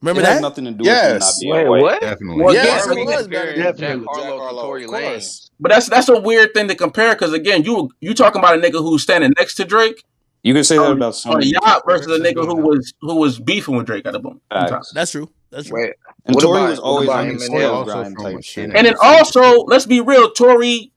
Remember 0.00 0.22
it 0.22 0.24
that? 0.24 0.32
has 0.32 0.40
nothing 0.40 0.64
to 0.64 0.70
do 0.70 0.78
with 0.78 0.86
Yes. 0.86 1.12
him 1.12 1.18
not 1.18 1.34
being 1.40 1.52
Wait, 1.52 1.68
white. 1.68 1.82
what? 1.82 2.00
Definitely. 2.00 2.42
Well, 2.42 2.54
Yes, 2.54 2.64
yeah, 2.64 2.72
it 2.72 2.76
was 3.06 3.26
comparing 3.26 3.30
better 3.30 3.54
Jack 3.62 3.76
than 3.76 4.04
Harlow 4.04 4.22
Jack 4.22 4.32
Harlow, 4.40 4.62
Tory 4.62 4.84
of 4.84 4.90
Lanez. 4.90 5.10
course. 5.10 5.50
But 5.60 5.68
that's 5.72 5.88
that's 5.90 6.08
a 6.08 6.18
weird 6.18 6.54
thing 6.54 6.68
to 6.68 6.74
compare 6.74 7.14
because 7.14 7.34
again, 7.34 7.64
you 7.64 7.90
you 8.00 8.14
talking 8.14 8.40
about 8.40 8.56
a 8.56 8.60
nigga 8.60 8.80
who's 8.82 9.02
standing 9.02 9.32
next 9.38 9.56
to 9.56 9.64
Drake 9.66 10.02
You 10.42 10.54
can 10.54 10.64
say 10.64 10.76
that 10.76 10.84
on, 10.84 10.96
about 10.96 11.14
so 11.14 11.30
on 11.30 11.36
a 11.36 11.38
many 11.38 11.52
yacht 11.52 11.82
versus 11.86 12.06
a 12.08 12.20
nigga 12.20 12.44
who 12.44 12.56
was 12.56 12.92
who 13.00 13.16
was 13.16 13.38
beefing 13.38 13.76
with 13.76 13.86
Drake 13.86 14.06
at 14.06 14.12
the 14.12 14.18
boom. 14.18 14.40
That's 14.50 15.10
true. 15.12 15.30
That's 15.50 15.68
true. 15.68 15.80
Wait, 15.80 15.94
And 16.24 16.38
Tory 16.38 16.60
about 16.60 16.70
was 16.70 16.78
always 16.78 17.08
on 17.08 17.28
the 17.28 17.34
Eminem? 17.34 17.46
slow 17.46 17.84
grind 17.84 18.16
type 18.18 18.42
shit. 18.42 18.70
And 18.74 18.86
then 18.86 18.94
also, 19.02 19.64
let's 19.64 19.86
be 19.86 20.00
real, 20.00 20.30
Tory. 20.32 20.92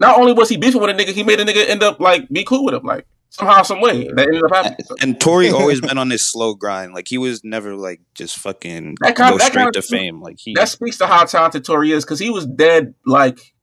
Not 0.00 0.18
only 0.18 0.32
was 0.32 0.48
he 0.48 0.56
beefing 0.56 0.80
with 0.80 0.90
a 0.90 0.94
nigga, 0.94 1.12
he 1.12 1.22
made 1.22 1.38
a 1.38 1.44
nigga 1.44 1.68
end 1.68 1.82
up 1.82 2.00
like 2.00 2.28
be 2.30 2.42
cool 2.42 2.64
with 2.64 2.74
him, 2.74 2.82
like 2.84 3.06
somehow, 3.28 3.62
some 3.62 3.80
way 3.80 4.08
that 4.08 4.26
ended 4.26 4.42
up 4.42 4.50
happening. 4.50 4.78
So 4.86 4.96
And 5.00 5.20
Tory 5.20 5.50
always 5.50 5.80
been 5.80 5.98
on 5.98 6.08
this 6.08 6.22
slow 6.22 6.54
grind. 6.54 6.94
Like 6.94 7.06
he 7.06 7.18
was 7.18 7.44
never 7.44 7.76
like 7.76 8.00
just 8.14 8.38
fucking 8.38 8.96
that 9.02 9.14
kind 9.14 9.32
go 9.32 9.38
straight 9.38 9.64
kind 9.64 9.72
to 9.74 9.82
fame. 9.82 10.20
Like 10.20 10.38
he 10.38 10.54
that 10.54 10.68
speaks 10.68 10.98
to 10.98 11.06
how 11.06 11.24
talented 11.26 11.64
Tory 11.64 11.92
is 11.92 12.04
because 12.04 12.18
he 12.18 12.30
was 12.30 12.46
dead 12.46 12.94
like 13.04 13.54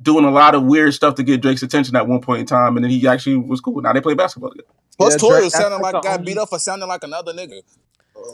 doing 0.00 0.24
a 0.24 0.30
lot 0.30 0.54
of 0.54 0.62
weird 0.64 0.94
stuff 0.94 1.14
to 1.16 1.22
get 1.22 1.40
Drake's 1.42 1.62
attention 1.62 1.96
at 1.96 2.06
one 2.06 2.20
point 2.20 2.40
in 2.40 2.46
time, 2.46 2.76
and 2.76 2.84
then 2.84 2.90
he 2.90 3.06
actually 3.08 3.36
was 3.36 3.60
cool. 3.60 3.80
Now 3.80 3.92
they 3.92 4.00
play 4.00 4.14
basketball 4.14 4.50
together. 4.50 4.68
Plus, 4.96 5.14
Yeah, 5.14 5.18
Tory 5.18 5.44
was 5.44 5.52
sounding 5.54 5.80
like 5.80 5.94
like 5.94 6.02
got 6.02 6.20
only- 6.20 6.32
beat 6.32 6.38
up 6.38 6.48
for 6.48 6.58
sounding 6.58 6.88
like 6.88 7.04
another 7.04 7.32
nigga. 7.32 7.60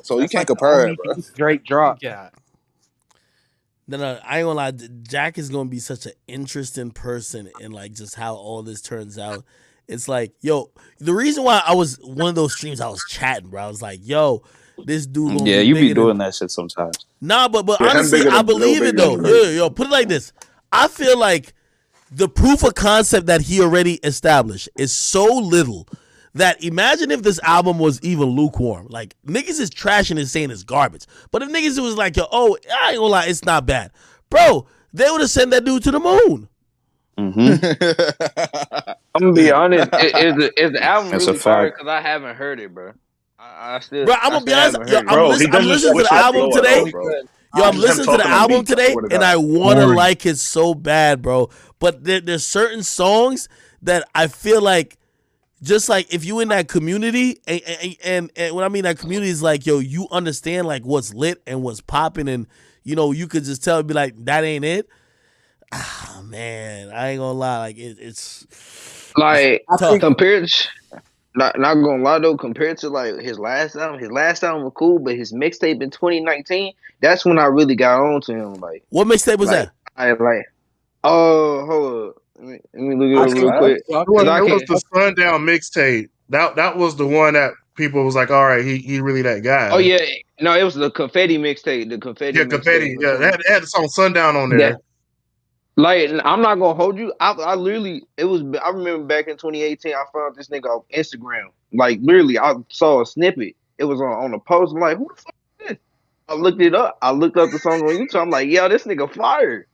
So 0.02 0.14
you 0.18 0.28
can't 0.28 0.34
like 0.40 0.46
compare 0.46 0.88
it, 0.88 0.96
bro. 0.96 1.14
Drake 1.34 1.64
dropped. 1.64 2.02
Yeah. 2.02 2.30
No, 3.86 3.98
no, 3.98 4.18
I 4.26 4.38
ain't 4.38 4.46
gonna 4.46 4.52
lie. 4.54 4.70
Jack 5.02 5.36
is 5.36 5.50
gonna 5.50 5.68
be 5.68 5.78
such 5.78 6.06
an 6.06 6.12
interesting 6.26 6.90
person 6.90 7.50
in 7.60 7.70
like 7.72 7.92
just 7.92 8.14
how 8.14 8.34
all 8.34 8.62
this 8.62 8.80
turns 8.80 9.18
out. 9.18 9.44
It's 9.86 10.08
like, 10.08 10.32
yo, 10.40 10.70
the 10.98 11.12
reason 11.12 11.44
why 11.44 11.62
I 11.66 11.74
was 11.74 11.98
one 12.02 12.28
of 12.30 12.34
those 12.34 12.54
streams 12.56 12.80
I 12.80 12.88
was 12.88 13.04
chatting, 13.10 13.50
bro. 13.50 13.62
I 13.62 13.66
was 13.68 13.82
like, 13.82 14.00
yo, 14.02 14.42
this 14.86 15.04
dude. 15.06 15.36
Gonna 15.36 15.50
yeah, 15.50 15.60
be 15.60 15.66
you 15.66 15.74
be 15.74 15.80
bigger 15.82 15.94
than- 15.94 16.02
doing 16.04 16.18
that 16.18 16.34
shit 16.34 16.50
sometimes. 16.50 16.96
Nah, 17.20 17.48
but 17.48 17.66
but 17.66 17.78
Yeah, 17.80 17.88
honestly, 17.90 18.26
I 18.26 18.40
believe 18.40 18.82
it 18.82 18.96
though. 18.96 19.20
is 19.22 19.56
Yo, 19.58 19.64
yo, 19.64 19.70
put 19.70 19.88
it 19.88 19.90
like 19.90 20.08
this. 20.08 20.32
I 20.74 20.88
feel 20.88 21.18
like 21.18 21.54
the 22.10 22.28
proof 22.28 22.62
of 22.64 22.74
concept 22.74 23.26
that 23.26 23.40
he 23.42 23.60
already 23.62 23.94
established 24.04 24.68
is 24.76 24.92
so 24.92 25.24
little 25.24 25.88
that 26.34 26.62
imagine 26.64 27.10
if 27.10 27.22
this 27.22 27.40
album 27.42 27.78
was 27.78 28.00
even 28.02 28.26
lukewarm. 28.30 28.86
Like 28.90 29.14
niggas 29.26 29.60
is 29.60 29.70
trashing 29.70 30.18
and 30.18 30.28
saying 30.28 30.50
it's 30.50 30.64
garbage. 30.64 31.06
But 31.30 31.42
if 31.42 31.48
niggas 31.50 31.80
was 31.82 31.96
like, 31.96 32.16
yo, 32.16 32.24
oh, 32.30 32.56
I 32.82 32.90
ain't 32.90 32.98
gonna 32.98 33.06
lie, 33.08 33.26
it's 33.26 33.44
not 33.44 33.66
bad. 33.66 33.92
Bro, 34.30 34.66
they 34.92 35.10
would 35.10 35.20
have 35.20 35.30
sent 35.30 35.50
that 35.52 35.64
dude 35.64 35.82
to 35.84 35.90
the 35.92 36.00
moon. 36.00 36.48
Mm-hmm. 37.18 38.90
I'm 39.14 39.20
gonna 39.20 39.32
be 39.32 39.50
honest. 39.52 39.88
i- 39.94 40.06
Is 40.06 40.34
the 40.34 40.52
is 40.62 40.72
the 40.72 40.82
album 40.82 41.12
That's 41.12 41.24
a 41.26 41.28
really 41.28 41.38
fire? 41.38 41.70
Because 41.70 41.86
I 41.86 42.00
haven't 42.00 42.34
heard 42.36 42.58
it, 42.58 42.74
bro. 42.74 42.92
I, 43.38 43.76
I 43.76 43.78
still. 43.80 44.04
Bro, 44.04 44.16
I'm 44.20 44.32
gonna 44.32 44.44
be 44.44 44.52
honest. 44.52 44.72
haven't 44.78 44.88
Yo, 44.88 44.94
heard 44.96 45.04
it. 45.04 45.08
I'm, 45.08 45.14
Bro, 45.14 45.24
he 45.26 45.32
listen, 45.32 45.46
I'm 45.46 45.52
doesn't 45.52 45.68
listening 45.68 45.92
to 45.92 45.94
switch 45.94 46.08
the 46.08 46.14
album 46.14 46.50
today. 46.52 46.90
bro. 46.90 47.12
Yo, 47.56 47.62
I'm 47.62 47.76
listening 47.76 48.06
to 48.06 48.16
the 48.16 48.26
album 48.26 48.60
beats, 48.60 48.70
today, 48.70 48.92
swear 48.92 49.06
and 49.10 49.22
I 49.22 49.36
want 49.36 49.78
to 49.78 49.86
like 49.86 50.26
it 50.26 50.38
so 50.38 50.74
bad, 50.74 51.22
bro. 51.22 51.50
But 51.78 52.04
there, 52.04 52.20
there's 52.20 52.44
certain 52.44 52.82
songs 52.82 53.48
that 53.82 54.08
I 54.14 54.26
feel 54.26 54.60
like, 54.60 54.98
just 55.62 55.88
like 55.88 56.12
if 56.12 56.24
you 56.24 56.40
in 56.40 56.48
that 56.48 56.68
community, 56.68 57.38
and, 57.46 57.62
and, 57.62 57.96
and, 58.04 58.30
and 58.36 58.54
when 58.56 58.64
I 58.64 58.68
mean 58.68 58.84
that 58.84 58.98
community 58.98 59.30
is 59.30 59.42
like, 59.42 59.66
yo, 59.66 59.78
you 59.78 60.08
understand 60.10 60.66
like 60.66 60.82
what's 60.84 61.14
lit 61.14 61.42
and 61.46 61.62
what's 61.62 61.80
popping, 61.80 62.28
and 62.28 62.46
you 62.82 62.96
know 62.96 63.12
you 63.12 63.28
could 63.28 63.44
just 63.44 63.62
tell, 63.62 63.82
be 63.82 63.94
like, 63.94 64.14
that 64.24 64.42
ain't 64.44 64.64
it. 64.64 64.88
Ah, 65.72 66.22
man, 66.24 66.90
I 66.90 67.10
ain't 67.10 67.20
gonna 67.20 67.38
lie, 67.38 67.58
like 67.58 67.78
it, 67.78 67.98
it's 68.00 69.12
Like 69.16 69.64
tough. 69.78 70.00
compared, 70.00 70.48
to, 70.48 70.68
not 71.34 71.58
not 71.58 71.74
gonna 71.74 72.02
lie 72.02 72.18
though, 72.18 72.36
compared 72.36 72.78
to 72.78 72.88
like 72.88 73.18
his 73.20 73.38
last 73.38 73.76
album, 73.76 73.98
his 74.00 74.10
last 74.10 74.42
album 74.44 74.64
was 74.64 74.72
cool, 74.76 74.98
but 74.98 75.16
his 75.16 75.32
mixtape 75.32 75.82
in 75.82 75.90
2019, 75.90 76.72
that's 77.00 77.24
when 77.24 77.38
I 77.38 77.46
really 77.46 77.74
got 77.76 78.00
on 78.00 78.20
to 78.22 78.32
him. 78.32 78.54
Like, 78.54 78.82
What 78.90 79.06
mixtape 79.06 79.38
was 79.38 79.48
like 79.48 79.66
that? 79.66 79.72
I 79.96 80.12
like, 80.12 80.46
oh, 81.02 81.66
hold 81.66 82.08
up, 82.10 82.22
let 82.38 82.46
me, 82.48 82.58
let 82.74 82.82
me 82.82 82.94
look 82.96 83.18
I 83.18 83.22
it 83.22 83.26
up 83.26 83.30
think 83.32 83.42
real 83.44 83.58
quick. 83.58 83.76
It 83.78 83.84
was, 83.88 84.22
'Cause 84.24 84.28
I 84.28 84.38
it 84.38 84.52
was 84.52 84.62
the 84.62 84.82
Sundown 84.94 85.40
mixtape. 85.42 86.08
That 86.30 86.56
that 86.56 86.76
was 86.76 86.96
the 86.96 87.06
one 87.06 87.34
that 87.34 87.52
people 87.76 88.04
was 88.04 88.14
like, 88.14 88.30
all 88.30 88.44
right, 88.46 88.64
he 88.64 88.78
he 88.78 89.00
really 89.00 89.22
that 89.22 89.42
guy. 89.42 89.70
Oh 89.70 89.78
yeah, 89.78 89.98
no, 90.40 90.56
it 90.56 90.62
was 90.64 90.74
the 90.74 90.90
confetti 90.90 91.36
mixtape. 91.38 91.90
The 91.90 91.98
confetti. 91.98 92.38
yeah, 92.38 92.44
mixtape 92.44 92.50
confetti. 92.50 92.96
was 92.96 93.04
Yeah, 93.04 93.10
cool. 93.12 93.20
that 93.20 93.40
had 93.46 93.62
the 93.62 93.66
song 93.66 93.88
Sundown 93.88 94.36
on 94.36 94.50
there. 94.50 94.58
That- 94.72 94.80
Like 95.76 96.10
I'm 96.24 96.40
not 96.40 96.56
gonna 96.60 96.74
hold 96.74 96.98
you. 96.98 97.12
I 97.20 97.32
I 97.32 97.54
literally 97.56 98.04
it 98.16 98.26
was 98.26 98.42
I 98.64 98.70
remember 98.70 99.04
back 99.06 99.26
in 99.26 99.36
2018 99.36 99.92
I 99.92 100.04
found 100.12 100.36
this 100.36 100.48
nigga 100.48 100.66
off 100.66 100.84
Instagram. 100.94 101.46
Like 101.72 101.98
literally 102.00 102.38
I 102.38 102.54
saw 102.70 103.02
a 103.02 103.06
snippet. 103.06 103.56
It 103.78 103.84
was 103.84 104.00
on 104.00 104.12
on 104.12 104.34
a 104.34 104.38
post. 104.38 104.72
I'm 104.74 104.80
like, 104.80 104.98
who 104.98 105.08
the 105.14 105.20
fuck 105.20 105.34
is 105.60 105.68
this? 105.70 105.78
I 106.28 106.34
looked 106.34 106.62
it 106.62 106.74
up. 106.74 106.96
I 107.02 107.10
looked 107.10 107.36
up 107.36 107.50
the 107.50 107.58
song 107.58 107.82
on 107.82 107.96
YouTube. 107.96 108.22
I'm 108.22 108.30
like, 108.30 108.48
yo, 108.48 108.68
this 108.68 108.84
nigga 108.84 109.12
fired. 109.12 109.66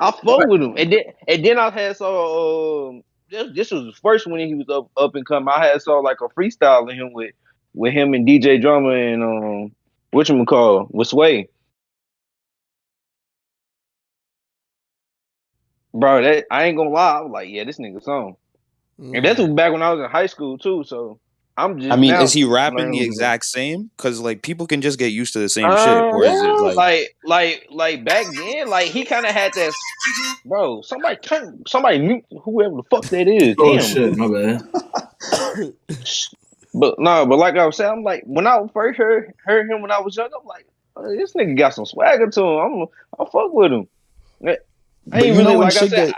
I 0.00 0.10
fuck 0.10 0.46
with 0.46 0.62
him. 0.62 0.74
And 0.78 0.92
then 0.92 1.02
and 1.28 1.44
then 1.44 1.58
I 1.58 1.70
had 1.70 1.96
saw 1.98 2.88
um 2.88 3.02
this, 3.30 3.48
this 3.54 3.70
was 3.70 3.84
the 3.84 3.92
first 4.02 4.26
one 4.26 4.40
he 4.40 4.54
was 4.54 4.68
up 4.70 4.90
up 4.96 5.14
and 5.16 5.26
coming. 5.26 5.52
I 5.54 5.66
had 5.66 5.82
saw 5.82 5.98
like 6.00 6.18
a 6.22 6.28
freestyle 6.28 6.90
of 6.90 6.96
him 6.96 7.12
with 7.12 7.34
with 7.74 7.92
him 7.92 8.14
and 8.14 8.26
DJ 8.26 8.60
Drama 8.60 8.90
and 8.90 9.22
um 9.22 9.72
whatchamacall 10.14 10.88
with 10.90 11.08
Sway. 11.08 11.48
Bro, 15.92 16.22
that 16.22 16.46
I 16.50 16.64
ain't 16.64 16.76
gonna 16.76 16.90
lie. 16.90 17.18
I 17.18 17.20
was 17.20 17.30
like, 17.32 17.48
yeah, 17.48 17.64
this 17.64 17.78
nigga 17.78 18.02
song. 18.02 18.36
And 18.98 19.24
that 19.24 19.38
was 19.38 19.48
back 19.48 19.72
when 19.72 19.82
I 19.82 19.92
was 19.92 20.04
in 20.04 20.10
high 20.10 20.26
school 20.26 20.58
too. 20.58 20.84
So 20.86 21.18
I'm 21.56 21.80
just. 21.80 21.90
I 21.90 21.96
mean, 21.96 22.14
is 22.14 22.32
he 22.32 22.44
rapping 22.44 22.90
the 22.90 22.98
what- 22.98 23.06
exact 23.06 23.44
same? 23.46 23.90
Because 23.96 24.20
like 24.20 24.42
people 24.42 24.66
can 24.66 24.80
just 24.82 24.98
get 24.98 25.08
used 25.08 25.32
to 25.32 25.38
the 25.38 25.48
same 25.48 25.66
Uh, 25.66 25.76
shit, 25.84 26.04
or 26.12 26.24
is 26.24 26.42
it 26.42 26.60
like, 26.60 26.76
like 26.76 27.16
like 27.24 27.66
like 27.70 28.04
back 28.04 28.26
then, 28.36 28.68
like 28.68 28.88
he 28.88 29.04
kind 29.04 29.26
of 29.26 29.32
had 29.32 29.52
that. 29.54 29.72
Bro, 30.44 30.82
somebody 30.82 31.16
turn, 31.16 31.62
somebody 31.66 31.98
mute 31.98 32.24
whoever 32.44 32.76
the 32.76 32.82
fuck 32.90 33.04
that 33.10 33.28
is. 33.28 33.56
Oh 33.58 33.76
Damn. 33.76 33.86
shit, 33.86 34.16
my 34.16 34.28
bad. 34.28 35.74
But 36.72 37.00
no, 37.00 37.26
but 37.26 37.38
like 37.38 37.56
I 37.56 37.66
was 37.66 37.76
saying, 37.76 37.90
I'm 37.90 38.04
like 38.04 38.22
when 38.26 38.46
I 38.46 38.58
first 38.72 38.96
heard 38.96 39.34
heard 39.44 39.68
him 39.68 39.82
when 39.82 39.90
I 39.90 40.00
was 40.00 40.16
young, 40.16 40.30
I'm 40.38 40.46
like, 40.46 40.66
oh, 40.96 41.16
this 41.16 41.32
nigga 41.32 41.58
got 41.58 41.74
some 41.74 41.84
swagger 41.84 42.28
to 42.28 42.40
him. 42.40 42.58
I'm 42.58 42.82
I 43.18 43.24
fuck 43.30 43.52
with 43.52 43.72
him. 43.72 43.88
I 45.12 45.18
you 45.22 45.32
really 45.32 45.44
know 45.44 45.50
when 45.58 45.60
like 45.68 45.76
I 45.76 45.80
shit 45.80 45.90
said. 45.90 46.06
get, 46.12 46.14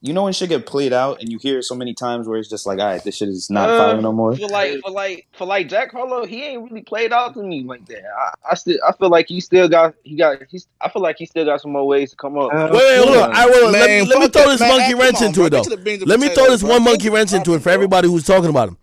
you 0.00 0.12
know 0.12 0.24
when 0.24 0.32
shit 0.34 0.50
get 0.50 0.66
played 0.66 0.92
out, 0.92 1.20
and 1.20 1.32
you 1.32 1.38
hear 1.38 1.58
it 1.58 1.62
so 1.64 1.74
many 1.74 1.94
times 1.94 2.28
where 2.28 2.38
it's 2.38 2.48
just 2.50 2.66
like, 2.66 2.78
all 2.78 2.84
right, 2.86 3.02
this 3.02 3.16
shit 3.16 3.28
is 3.30 3.48
not 3.48 3.70
Uh, 3.70 3.78
fire 3.78 4.00
no 4.02 4.12
more. 4.12 4.36
For 4.36 4.48
like, 4.48 4.80
for 4.82 4.90
like, 4.90 5.26
for 5.32 5.46
like 5.46 5.68
Jack 5.68 5.92
Harlow, 5.92 6.26
he 6.26 6.42
ain't 6.44 6.62
really 6.70 6.82
played 6.82 7.10
out 7.12 7.32
to 7.34 7.42
me 7.42 7.62
like 7.62 7.86
that. 7.86 8.02
I, 8.04 8.52
I 8.52 8.54
still, 8.54 8.76
I 8.86 8.92
feel 8.92 9.08
like 9.08 9.28
he 9.28 9.40
still 9.40 9.66
got, 9.68 9.94
he 10.02 10.16
got, 10.16 10.38
he's. 10.50 10.66
I 10.80 10.90
feel 10.90 11.00
like 11.00 11.16
he 11.18 11.24
still 11.24 11.46
got 11.46 11.62
some 11.62 11.72
more 11.72 11.86
ways 11.86 12.10
to 12.10 12.16
come 12.16 12.38
up. 12.38 12.52
Wait, 12.52 12.72
wait, 12.72 12.96
hold 13.04 13.16
on. 13.16 13.34
I 13.34 13.46
will. 13.46 13.70
Let, 13.70 13.88
me- 13.88 14.06
let 14.06 14.18
me 14.20 14.28
throw 14.28 14.48
this 14.50 14.60
man. 14.60 14.76
monkey 14.76 14.94
wrench 14.94 15.16
on, 15.22 15.24
into 15.28 15.40
bro. 15.40 15.46
it 15.46 15.50
though. 15.50 15.62
to 15.64 15.70
the 15.70 15.76
beans 15.78 16.02
and 16.02 16.10
Let 16.10 16.20
me 16.20 16.28
throw 16.28 16.50
this 16.50 16.60
bro. 16.60 16.72
one 16.72 16.84
monkey 16.84 17.08
wrench 17.08 17.32
into 17.32 17.54
it 17.54 17.60
for 17.60 17.70
everybody 17.70 18.06
who's 18.08 18.24
talking 18.26 18.50
about 18.50 18.68
him. 18.68 18.76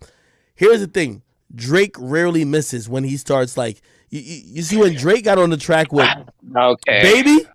Here's 0.56 0.80
the 0.80 0.88
thing: 0.88 1.22
Drake 1.54 1.94
rarely 2.00 2.44
misses 2.44 2.88
when 2.88 3.04
he 3.04 3.16
starts. 3.16 3.56
Like 3.56 3.80
you, 4.10 4.20
you, 4.20 4.42
you 4.56 4.62
see 4.62 4.76
when 4.76 4.94
Drake 4.96 5.24
got 5.24 5.38
on 5.38 5.50
the 5.50 5.56
track 5.56 5.92
with 5.92 6.08
Okay. 6.56 7.02
Baby. 7.02 7.46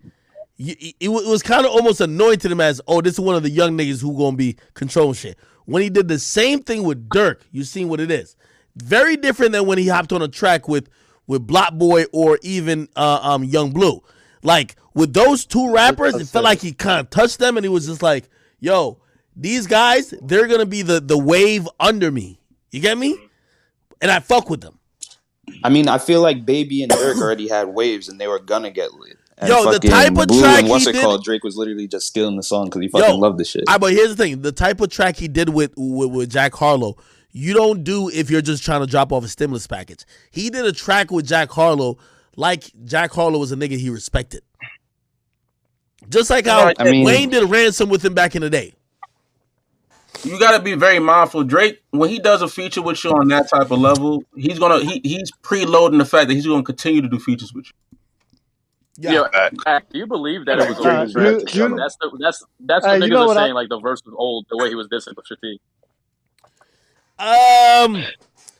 It 0.60 1.10
was 1.10 1.44
kind 1.44 1.66
of 1.66 1.72
almost 1.72 2.02
annoying 2.02 2.40
to 2.40 2.50
them 2.50 2.62
as, 2.62 2.82
oh, 2.88 3.02
this 3.02 3.14
is 3.14 3.20
one 3.20 3.36
of 3.36 3.44
the 3.44 3.50
young 3.50 3.78
niggas 3.78 4.02
who 4.02 4.18
gonna 4.18 4.36
be 4.36 4.58
controlling 4.74 5.14
shit. 5.14 5.38
When 5.66 5.84
he 5.84 5.90
did 5.90 6.08
the 6.08 6.18
same 6.18 6.62
thing 6.62 6.84
with 6.84 7.10
Durk, 7.10 7.42
you 7.52 7.64
seen 7.64 7.90
what 7.90 8.00
it 8.00 8.10
is. 8.10 8.36
Very 8.76 9.18
different 9.18 9.52
than 9.52 9.66
when 9.66 9.78
he 9.78 9.88
hopped 9.88 10.14
on 10.14 10.22
a 10.22 10.28
track 10.28 10.68
with 10.68 10.90
with 11.28 11.46
BlocBoy 11.46 12.08
or 12.14 12.40
even 12.42 12.88
uh, 12.96 13.20
um 13.22 13.44
Yung 13.44 13.72
Bleu. 13.72 14.02
Like 14.42 14.76
with 14.94 15.14
those 15.14 15.46
two 15.46 15.72
rappers, 15.72 16.16
it 16.16 16.28
felt 16.28 16.46
like 16.46 16.62
he 16.62 16.72
kind 16.74 17.00
of 17.00 17.10
touched 17.10 17.40
them, 17.40 17.58
and 17.58 17.66
he 17.66 17.70
was 17.70 17.86
just 17.86 18.02
like, 18.02 18.30
"Yo, 18.60 19.00
these 19.36 19.68
guys, 19.68 20.14
they're 20.22 20.48
gonna 20.48 20.66
be 20.66 20.82
the 20.82 21.00
the 21.00 21.18
wave 21.18 21.68
under 21.80 22.12
me." 22.12 22.40
You 22.72 22.80
get 22.80 22.98
me? 22.98 23.18
And 24.02 24.10
I 24.12 24.20
fuck 24.20 24.50
with 24.50 24.62
them. 24.62 24.80
I 25.64 25.70
mean, 25.70 25.88
I 25.88 25.98
feel 25.98 26.22
like 26.22 26.46
Baby 26.46 26.84
and 26.84 26.92
Durk 26.92 27.22
already 27.22 27.48
had 27.48 27.68
waves, 27.68 28.10
and 28.10 28.20
they 28.20 28.28
were 28.28 28.40
gonna 28.40 28.72
get 28.72 28.94
lit. 28.94 29.18
And 29.40 29.50
Yo, 29.50 29.72
the 29.72 29.80
type 29.80 30.18
of 30.18 30.28
Bleu 30.28 30.42
track 30.42 30.62
and 30.62 30.70
what's 30.70 30.86
he 30.86 30.90
it 30.90 30.94
did- 30.94 31.02
called? 31.04 31.24
Drake 31.24 31.44
was 31.44 31.56
literally 31.58 31.88
just 31.88 32.08
stealing 32.08 32.38
the 32.38 32.44
song 32.44 32.66
because 32.66 32.82
he 32.82 32.88
fucking 32.88 33.08
Yo, 33.08 33.16
loved 33.18 33.38
the 33.38 33.46
shit. 33.46 33.66
I, 33.68 33.78
but 33.78 33.94
here's 33.94 34.16
the 34.16 34.16
thing: 34.16 34.42
the 34.42 34.52
type 34.52 34.82
of 34.82 34.90
track 34.90 35.18
he 35.18 35.28
did 35.28 35.50
with, 35.50 35.74
with 35.78 36.10
with 36.10 36.30
Jack 36.32 36.56
Harlow, 36.56 36.98
you 37.32 37.54
don't 37.54 37.84
do 37.84 38.10
if 38.10 38.32
you're 38.32 38.42
just 38.42 38.64
trying 38.64 38.82
to 38.82 38.88
drop 38.88 39.12
off 39.12 39.24
a 39.24 39.28
stimulus 39.28 39.68
package. 39.68 40.06
He 40.32 40.50
did 40.50 40.66
a 40.66 40.72
track 40.72 41.12
with 41.12 41.28
Jack 41.28 41.52
Harlow, 41.52 42.00
like 42.36 42.72
Jack 42.86 43.12
Harlow 43.12 43.38
was 43.38 43.52
a 43.52 43.56
nigga 43.56 43.78
he 43.78 43.92
respected. 43.92 44.42
Just 46.10 46.30
like 46.32 46.46
how 46.48 46.72
I 46.80 46.84
mean- 46.86 47.06
Wayne 47.06 47.30
did 47.30 47.44
a 47.44 47.48
ransom 47.48 47.90
with 47.90 48.04
him 48.04 48.14
back 48.16 48.36
in 48.36 48.42
the 48.42 48.50
day. 48.50 48.74
you 50.24 50.40
got 50.40 50.58
to 50.58 50.64
be 50.64 50.74
very 50.74 50.98
mindful. 51.00 51.44
Drake, 51.44 51.84
when 51.92 52.10
he 52.10 52.18
does 52.18 52.42
a 52.42 52.48
feature 52.48 52.82
with 52.82 53.04
you 53.04 53.12
on 53.12 53.28
that 53.28 53.50
type 53.50 53.70
of 53.70 53.80
level, 53.80 54.24
he's 54.36 54.58
gonna 54.58 54.80
he, 54.84 55.00
he's 55.04 55.32
preloading 55.44 56.00
the 56.00 56.06
fact 56.06 56.28
that 56.30 56.34
he's 56.34 56.48
gonna 56.48 56.64
continue 56.64 57.02
to 57.02 57.08
do 57.10 57.20
features 57.20 57.54
with 57.54 57.66
you. 57.68 57.97
Yeah. 59.00 59.12
Yo, 59.12 59.26
Act, 59.68 59.92
do 59.94 60.00
you 60.00 60.08
believe 60.08 60.46
that 60.46 60.60
it 60.60 60.68
was 60.70 60.80
Uh, 60.80 61.02
old? 61.02 61.10
you- 61.54 61.68
you- 61.70 61.76
that's 61.78 61.96
the 61.98 62.18
that's 62.20 62.44
that's 62.62 62.86
Uh, 62.86 62.90
what 62.90 62.96
you 63.00 63.06
niggas 63.06 63.10
know 63.12 63.22
are 63.24 63.28
what 63.28 63.38
I- 63.38 63.44
saying. 63.46 63.54
Like 63.54 63.70
the 63.70 63.80
verse 63.80 64.02
was 64.06 64.16
old, 64.18 64.46
the 64.50 64.58
way 64.58 64.70
he 64.70 64.76
was 64.76 64.88
dissing 64.88 65.14
Pusha 65.14 65.36
T. 65.42 65.60
Um. 67.20 68.04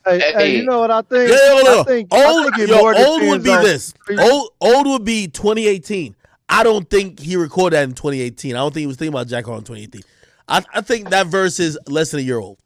Hey, 0.04 0.20
hey, 0.32 0.56
you 0.56 0.64
know 0.64 0.80
what 0.80 0.90
I 0.90 1.02
think? 1.02 1.30
Yeah, 1.30 1.36
yeah, 1.36 1.62
no, 1.62 1.62
no. 1.74 1.80
I 1.80 1.84
think, 1.84 2.08
old, 2.14 2.54
think 2.54 2.68
yo, 2.70 2.78
old 3.04 3.22
would 3.28 3.42
be 3.42 3.50
on- 3.50 3.62
this. 3.62 3.92
Old, 4.18 4.50
old 4.60 4.86
would 4.86 5.04
be 5.04 5.26
2018. 5.28 6.16
I 6.48 6.62
don't 6.62 6.88
think 6.88 7.20
he 7.20 7.36
recorded 7.36 7.76
that 7.76 7.82
in 7.84 7.92
2018. 7.94 8.54
I 8.56 8.58
don't 8.60 8.72
think 8.72 8.80
he 8.82 8.86
was 8.86 8.96
thinking 8.96 9.12
about 9.12 9.26
Jack 9.26 9.44
Harlow 9.44 9.58
in 9.58 9.64
2018. 9.64 10.00
I, 10.48 10.64
I 10.72 10.80
think 10.80 11.10
that 11.10 11.26
verse 11.26 11.60
is 11.60 11.78
less 11.88 12.10
than 12.10 12.20
a 12.20 12.22
year 12.22 12.38
old. 12.38 12.56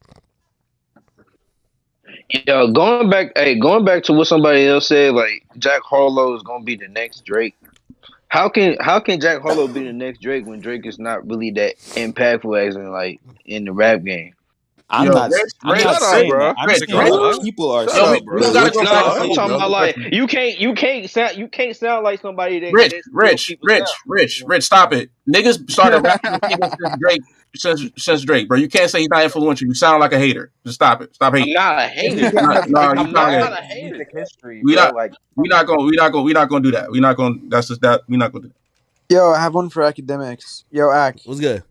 Yo, 2.32 2.72
going 2.72 3.10
back, 3.10 3.32
hey, 3.36 3.58
going 3.58 3.84
back 3.84 4.04
to 4.04 4.14
what 4.14 4.26
somebody 4.26 4.66
else 4.66 4.88
said, 4.88 5.12
like 5.12 5.44
Jack 5.58 5.82
Harlow 5.82 6.34
is 6.34 6.42
gonna 6.42 6.64
be 6.64 6.76
the 6.76 6.88
next 6.88 7.26
Drake. 7.26 7.54
How 8.28 8.48
can 8.48 8.78
how 8.80 9.00
can 9.00 9.20
Jack 9.20 9.42
Harlow 9.42 9.68
be 9.68 9.84
the 9.84 9.92
next 9.92 10.22
Drake 10.22 10.46
when 10.46 10.60
Drake 10.60 10.86
is 10.86 10.98
not 10.98 11.26
really 11.28 11.50
that 11.50 11.76
impactful 11.76 12.66
as 12.66 12.74
in 12.74 12.90
like 12.90 13.20
in 13.44 13.66
the 13.66 13.72
rap 13.72 14.02
game? 14.02 14.34
I'm 14.92 15.06
Yo, 15.06 15.12
not. 15.12 15.30
Rich, 15.30 15.52
I'm 15.62 15.72
Rich, 15.72 15.84
not 15.84 15.94
shut 15.94 16.02
up, 16.02 16.08
saying 16.10 16.30
bro. 16.30 16.38
that. 16.40 16.56
I'm 16.58 16.68
Rich, 16.68 16.78
saying 16.86 17.22
Rich. 17.22 17.40
people 17.42 17.70
are 17.70 17.84
Shut 17.84 17.94
saying. 17.94 18.16
up, 18.16 18.24
bro. 18.24 18.42
I'm 18.46 18.52
talking 18.52 19.34
y'all 19.36 19.54
about 19.54 19.70
like 19.70 19.96
you 19.96 20.26
can't 20.26 20.58
you 20.58 20.74
can't 20.74 21.08
sound 21.08 21.38
you 21.38 21.48
can't 21.48 21.74
sound 21.74 22.04
like 22.04 22.20
somebody 22.20 22.60
that 22.60 22.74
Rich, 22.74 22.92
that's 22.92 23.08
Rich, 23.10 23.56
Rich, 23.62 23.78
sound. 23.78 23.90
Rich, 24.06 24.44
Rich, 24.46 24.64
stop 24.64 24.92
it. 24.92 25.10
Niggas 25.26 25.70
started 25.70 26.00
rapping 26.00 26.32
with 26.32 26.70
since 26.78 26.96
Drake 27.00 27.22
since 27.56 27.82
since 27.96 28.22
Drake, 28.22 28.48
bro. 28.48 28.58
You 28.58 28.68
can't 28.68 28.90
say 28.90 29.00
he's 29.00 29.08
not 29.08 29.24
influential. 29.24 29.66
You 29.66 29.74
sound 29.74 30.00
like 30.00 30.12
a 30.12 30.18
hater. 30.18 30.52
Just 30.66 30.74
stop 30.74 31.00
it. 31.00 31.14
Stop 31.14 31.34
hating. 31.34 31.56
I'm 31.56 31.76
not 31.76 31.78
a 31.84 31.88
hater. 31.88 32.32
no, 32.32 32.42
no, 32.42 32.52
you 32.52 33.00
I'm 33.00 33.14
sound 33.14 33.14
not 33.14 33.52
a 33.58 33.62
hater. 33.62 34.06
History, 34.12 34.60
we 34.62 34.74
not 34.74 34.94
like 34.94 35.14
we 35.36 35.48
not 35.48 35.66
gonna 35.66 35.84
we 35.84 35.92
not 35.92 36.12
gonna 36.12 36.24
we 36.24 36.34
not 36.34 36.50
gonna 36.50 36.62
do 36.62 36.70
that. 36.72 36.90
We 36.92 37.00
not 37.00 37.16
gonna 37.16 37.36
that's 37.48 37.68
just 37.68 37.80
that 37.80 38.02
we 38.08 38.18
not 38.18 38.30
gonna 38.32 38.42
do 38.42 38.48
that. 38.48 39.14
Yo, 39.14 39.30
I 39.30 39.40
have 39.40 39.54
one 39.54 39.70
for 39.70 39.82
Akademiks. 39.82 40.64
Yo, 40.70 40.90
Ak. 40.90 41.16
What's 41.24 41.40
good? 41.40 41.62